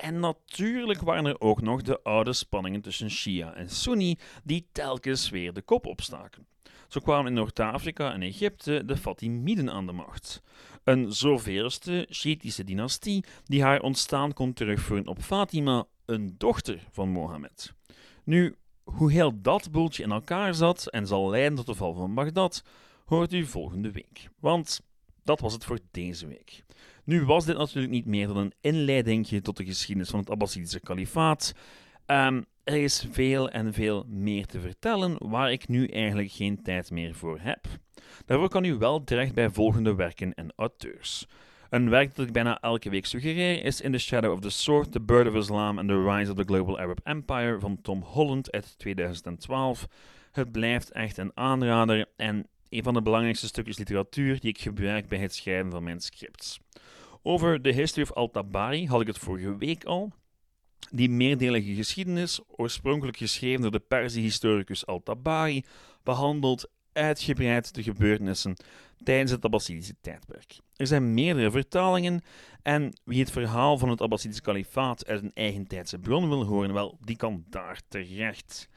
En 0.00 0.20
natuurlijk 0.20 1.00
waren 1.00 1.26
er 1.26 1.40
ook 1.40 1.60
nog 1.60 1.82
de 1.82 2.02
oude 2.02 2.32
spanningen 2.32 2.80
tussen 2.80 3.10
Shia 3.10 3.54
en 3.54 3.70
Sunni, 3.70 4.18
die 4.44 4.68
telkens 4.72 5.30
weer 5.30 5.52
de 5.52 5.62
kop 5.62 5.86
opstaken. 5.86 6.46
Zo 6.88 7.00
kwamen 7.00 7.26
in 7.26 7.32
Noord-Afrika 7.32 8.12
en 8.12 8.22
Egypte 8.22 8.82
de 8.84 8.96
Fatimiden 8.96 9.70
aan 9.70 9.86
de 9.86 9.92
macht. 9.92 10.42
Een 10.84 11.12
zoveelste 11.12 12.06
Shiïtische 12.10 12.64
dynastie 12.64 13.24
die 13.44 13.62
haar 13.62 13.80
ontstaan 13.80 14.32
kon 14.32 14.52
terugvoeren 14.52 15.06
op 15.06 15.22
Fatima, 15.22 15.84
een 16.04 16.34
dochter 16.38 16.86
van 16.90 17.08
Mohammed. 17.08 17.72
Nu, 18.24 18.56
hoe 18.84 19.12
heel 19.12 19.40
dat 19.42 19.70
boeltje 19.70 20.02
in 20.02 20.10
elkaar 20.10 20.54
zat 20.54 20.86
en 20.86 21.06
zal 21.06 21.30
leiden 21.30 21.54
tot 21.54 21.66
de 21.66 21.74
val 21.74 21.94
van 21.94 22.14
Bagdad, 22.14 22.64
hoort 23.04 23.32
u 23.32 23.46
volgende 23.46 23.90
week. 23.90 24.28
Want 24.38 24.80
dat 25.24 25.40
was 25.40 25.52
het 25.52 25.64
voor 25.64 25.78
deze 25.90 26.26
week. 26.26 26.64
Nu 27.04 27.24
was 27.24 27.44
dit 27.44 27.56
natuurlijk 27.56 27.92
niet 27.92 28.06
meer 28.06 28.26
dan 28.26 28.36
een 28.36 28.52
inleidingje 28.60 29.40
tot 29.40 29.56
de 29.56 29.64
geschiedenis 29.64 30.10
van 30.10 30.20
het 30.20 30.30
Abbasidische 30.30 30.80
kalifaat. 30.80 31.54
Um, 32.06 32.44
er 32.64 32.76
is 32.76 33.06
veel 33.10 33.50
en 33.50 33.72
veel 33.72 34.04
meer 34.08 34.46
te 34.46 34.60
vertellen 34.60 35.16
waar 35.18 35.52
ik 35.52 35.68
nu 35.68 35.86
eigenlijk 35.86 36.30
geen 36.30 36.62
tijd 36.62 36.90
meer 36.90 37.14
voor 37.14 37.38
heb. 37.40 37.66
Daarvoor 38.26 38.48
kan 38.48 38.64
u 38.64 38.74
wel 38.74 39.04
terecht 39.04 39.34
bij 39.34 39.50
volgende 39.50 39.94
werken 39.94 40.34
en 40.34 40.52
auteurs. 40.56 41.26
Een 41.70 41.90
werk 41.90 42.14
dat 42.14 42.26
ik 42.26 42.32
bijna 42.32 42.60
elke 42.60 42.90
week 42.90 43.06
suggereer 43.06 43.64
is 43.64 43.80
In 43.80 43.92
the 43.92 43.98
Shadow 43.98 44.32
of 44.32 44.40
the 44.40 44.50
Sword, 44.50 44.92
The 44.92 45.00
Bird 45.00 45.28
of 45.28 45.34
Islam 45.34 45.78
and 45.78 45.88
the 45.88 46.02
Rise 46.02 46.30
of 46.30 46.36
the 46.36 46.44
Global 46.44 46.78
Arab 46.78 47.00
Empire 47.02 47.58
van 47.60 47.80
Tom 47.82 48.02
Holland 48.02 48.52
uit 48.52 48.78
2012. 48.78 49.86
Het 50.32 50.52
blijft 50.52 50.90
echt 50.90 51.16
een 51.16 51.32
aanrader 51.34 52.06
en 52.16 52.46
een 52.70 52.82
van 52.82 52.94
de 52.94 53.02
belangrijkste 53.02 53.46
stukjes 53.46 53.78
literatuur 53.78 54.40
die 54.40 54.50
ik 54.50 54.60
gebruik 54.60 55.08
bij 55.08 55.18
het 55.18 55.34
schrijven 55.34 55.70
van 55.70 55.82
mijn 55.82 56.00
scripts. 56.00 56.60
Over 57.22 57.62
de 57.62 57.72
History 57.72 58.02
of 58.02 58.12
Al-Tabari 58.12 58.86
had 58.86 59.00
ik 59.00 59.06
het 59.06 59.18
vorige 59.18 59.56
week 59.56 59.84
al. 59.84 60.12
Die 60.90 61.10
meerdelige 61.10 61.74
geschiedenis, 61.74 62.40
oorspronkelijk 62.46 63.16
geschreven 63.16 63.62
door 63.62 63.70
de 63.70 63.80
Perzische 63.80 64.20
historicus 64.20 64.86
Al-Tabari, 64.86 65.64
behandelt 66.02 66.70
uitgebreid 66.92 67.74
de 67.74 67.82
gebeurtenissen 67.82 68.56
tijdens 69.02 69.30
het 69.30 69.44
Abbasidische 69.44 69.94
tijdperk. 70.00 70.58
Er 70.76 70.86
zijn 70.86 71.14
meerdere 71.14 71.50
vertalingen 71.50 72.22
en 72.62 72.92
wie 73.04 73.20
het 73.20 73.30
verhaal 73.30 73.78
van 73.78 73.88
het 73.88 74.00
Abbasidische 74.00 74.42
kalifaat 74.42 75.06
uit 75.06 75.22
een 75.22 75.34
eigen 75.34 75.66
tijdse 75.66 75.98
bron 75.98 76.28
wil 76.28 76.44
horen, 76.44 76.72
wel, 76.72 76.98
die 77.00 77.16
kan 77.16 77.44
daar 77.48 77.80
terecht. 77.88 78.68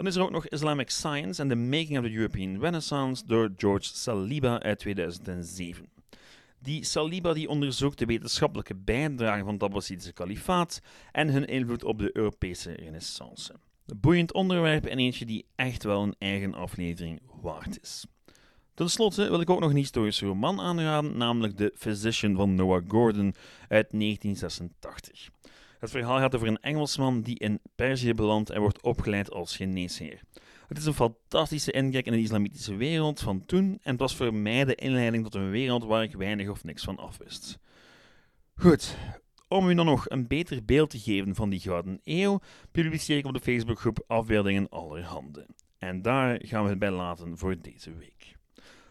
Dan 0.00 0.08
is 0.08 0.16
er 0.16 0.22
ook 0.22 0.30
nog 0.30 0.48
Islamic 0.48 0.90
Science 0.90 1.42
and 1.42 1.50
the 1.50 1.56
Making 1.56 1.98
of 1.98 2.04
the 2.04 2.12
European 2.12 2.60
Renaissance 2.60 3.26
door 3.26 3.50
George 3.56 3.88
Saliba 3.92 4.60
uit 4.60 4.78
2007. 4.78 5.88
Die 6.58 6.84
Saliba 6.84 7.32
die 7.32 7.48
onderzoekt 7.48 7.98
de 7.98 8.04
wetenschappelijke 8.04 8.74
bijdrage 8.74 9.44
van 9.44 9.52
het 9.52 9.62
Abbasidische 9.62 10.12
kalifaat 10.12 10.80
en 11.12 11.28
hun 11.28 11.46
invloed 11.46 11.84
op 11.84 11.98
de 11.98 12.16
Europese 12.16 12.72
renaissance. 12.72 13.54
Een 13.86 14.00
boeiend 14.00 14.32
onderwerp 14.32 14.86
en 14.86 14.98
eentje 14.98 15.26
die 15.26 15.46
echt 15.56 15.82
wel 15.82 16.02
een 16.02 16.14
eigen 16.18 16.54
aflevering 16.54 17.20
waard 17.40 17.78
is. 17.82 18.04
Ten 18.74 18.90
slotte 18.90 19.28
wil 19.28 19.40
ik 19.40 19.50
ook 19.50 19.60
nog 19.60 19.70
een 19.70 19.76
historische 19.76 20.26
roman 20.26 20.60
aanraden, 20.60 21.16
namelijk 21.16 21.56
The 21.56 21.72
Physician 21.76 22.34
van 22.34 22.54
Noah 22.54 22.82
Gordon 22.88 23.34
uit 23.68 23.90
1986. 23.90 25.30
Het 25.80 25.90
verhaal 25.90 26.18
gaat 26.18 26.34
over 26.34 26.48
een 26.48 26.60
Engelsman 26.60 27.20
die 27.20 27.38
in 27.38 27.60
Perzië 27.74 28.14
belandt 28.14 28.50
en 28.50 28.60
wordt 28.60 28.82
opgeleid 28.82 29.30
als 29.30 29.56
geneesheer. 29.56 30.20
Het 30.68 30.78
is 30.78 30.84
een 30.84 30.94
fantastische 30.94 31.72
inkijk 31.72 32.06
in 32.06 32.12
de 32.12 32.20
islamitische 32.20 32.76
wereld 32.76 33.20
van 33.20 33.44
toen 33.46 33.78
en 33.82 33.90
het 33.90 34.00
was 34.00 34.16
voor 34.16 34.34
mij 34.34 34.64
de 34.64 34.74
inleiding 34.74 35.24
tot 35.24 35.34
een 35.34 35.50
wereld 35.50 35.84
waar 35.84 36.02
ik 36.02 36.12
weinig 36.12 36.48
of 36.48 36.64
niks 36.64 36.84
van 36.84 36.96
afwist. 36.96 37.58
Goed, 38.54 38.96
om 39.48 39.68
u 39.68 39.74
dan 39.74 39.86
nog 39.86 40.10
een 40.10 40.26
beter 40.26 40.64
beeld 40.64 40.90
te 40.90 40.98
geven 40.98 41.34
van 41.34 41.50
die 41.50 41.60
Gouden 41.60 42.00
Eeuw, 42.04 42.40
publiceer 42.70 43.16
ik 43.16 43.26
op 43.26 43.32
de 43.32 43.40
Facebookgroep 43.40 44.04
afbeeldingen 44.06 44.68
allerhande. 44.68 45.46
En 45.78 46.02
daar 46.02 46.38
gaan 46.42 46.62
we 46.62 46.68
het 46.70 46.78
bij 46.78 46.90
laten 46.90 47.38
voor 47.38 47.56
deze 47.60 47.94
week. 47.94 48.36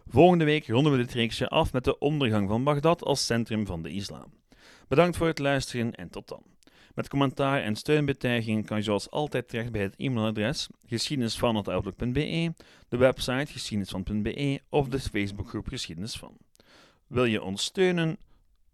Volgende 0.08 0.45
week 0.45 0.67
ronden 0.67 0.91
we 0.91 0.97
dit 0.97 1.13
reeksje 1.13 1.47
af 1.47 1.73
met 1.73 1.84
de 1.84 1.97
ondergang 1.97 2.47
van 2.49 2.63
Bagdad 2.63 3.04
als 3.04 3.25
centrum 3.25 3.65
van 3.65 3.82
de 3.82 3.89
islam. 3.89 4.34
Bedankt 4.88 5.17
voor 5.17 5.28
het 5.28 5.39
luisteren 5.39 5.95
en 5.95 6.10
tot 6.10 6.28
dan. 6.28 6.43
Met 6.99 7.09
commentaar 7.09 7.62
en 7.62 7.75
steunbetuiging 7.75 8.65
kan 8.65 8.77
je 8.77 8.83
zoals 8.83 9.09
altijd 9.09 9.47
terecht 9.47 9.71
bij 9.71 9.81
het 9.81 9.95
e-mailadres 9.97 10.69
geschiedenisvan.outlook.be, 10.88 12.53
de 12.89 12.97
website 12.97 13.51
geschiedenisvan.be 13.51 14.62
of 14.69 14.88
de 14.88 14.99
Facebookgroep 14.99 15.67
Geschiedenis 15.67 16.17
van. 16.17 16.38
Wil 17.07 17.25
je 17.25 17.43
ons 17.43 17.63
steunen? 17.63 18.17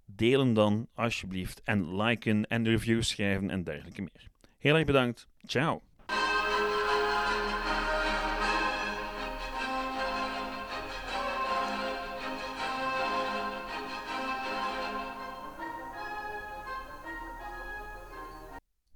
Delen 0.06 0.54
dan 0.54 0.88
alsjeblieft 0.94 1.62
en 1.64 1.96
liken 1.96 2.48
en 2.48 2.64
reviews 2.64 3.10
schrijven 3.10 3.50
en 3.50 3.64
dergelijke 3.64 4.02
meer. 4.02 4.30
Heel 4.58 4.76
erg 4.76 4.86
bedankt. 4.86 5.28
Ciao. 5.46 5.82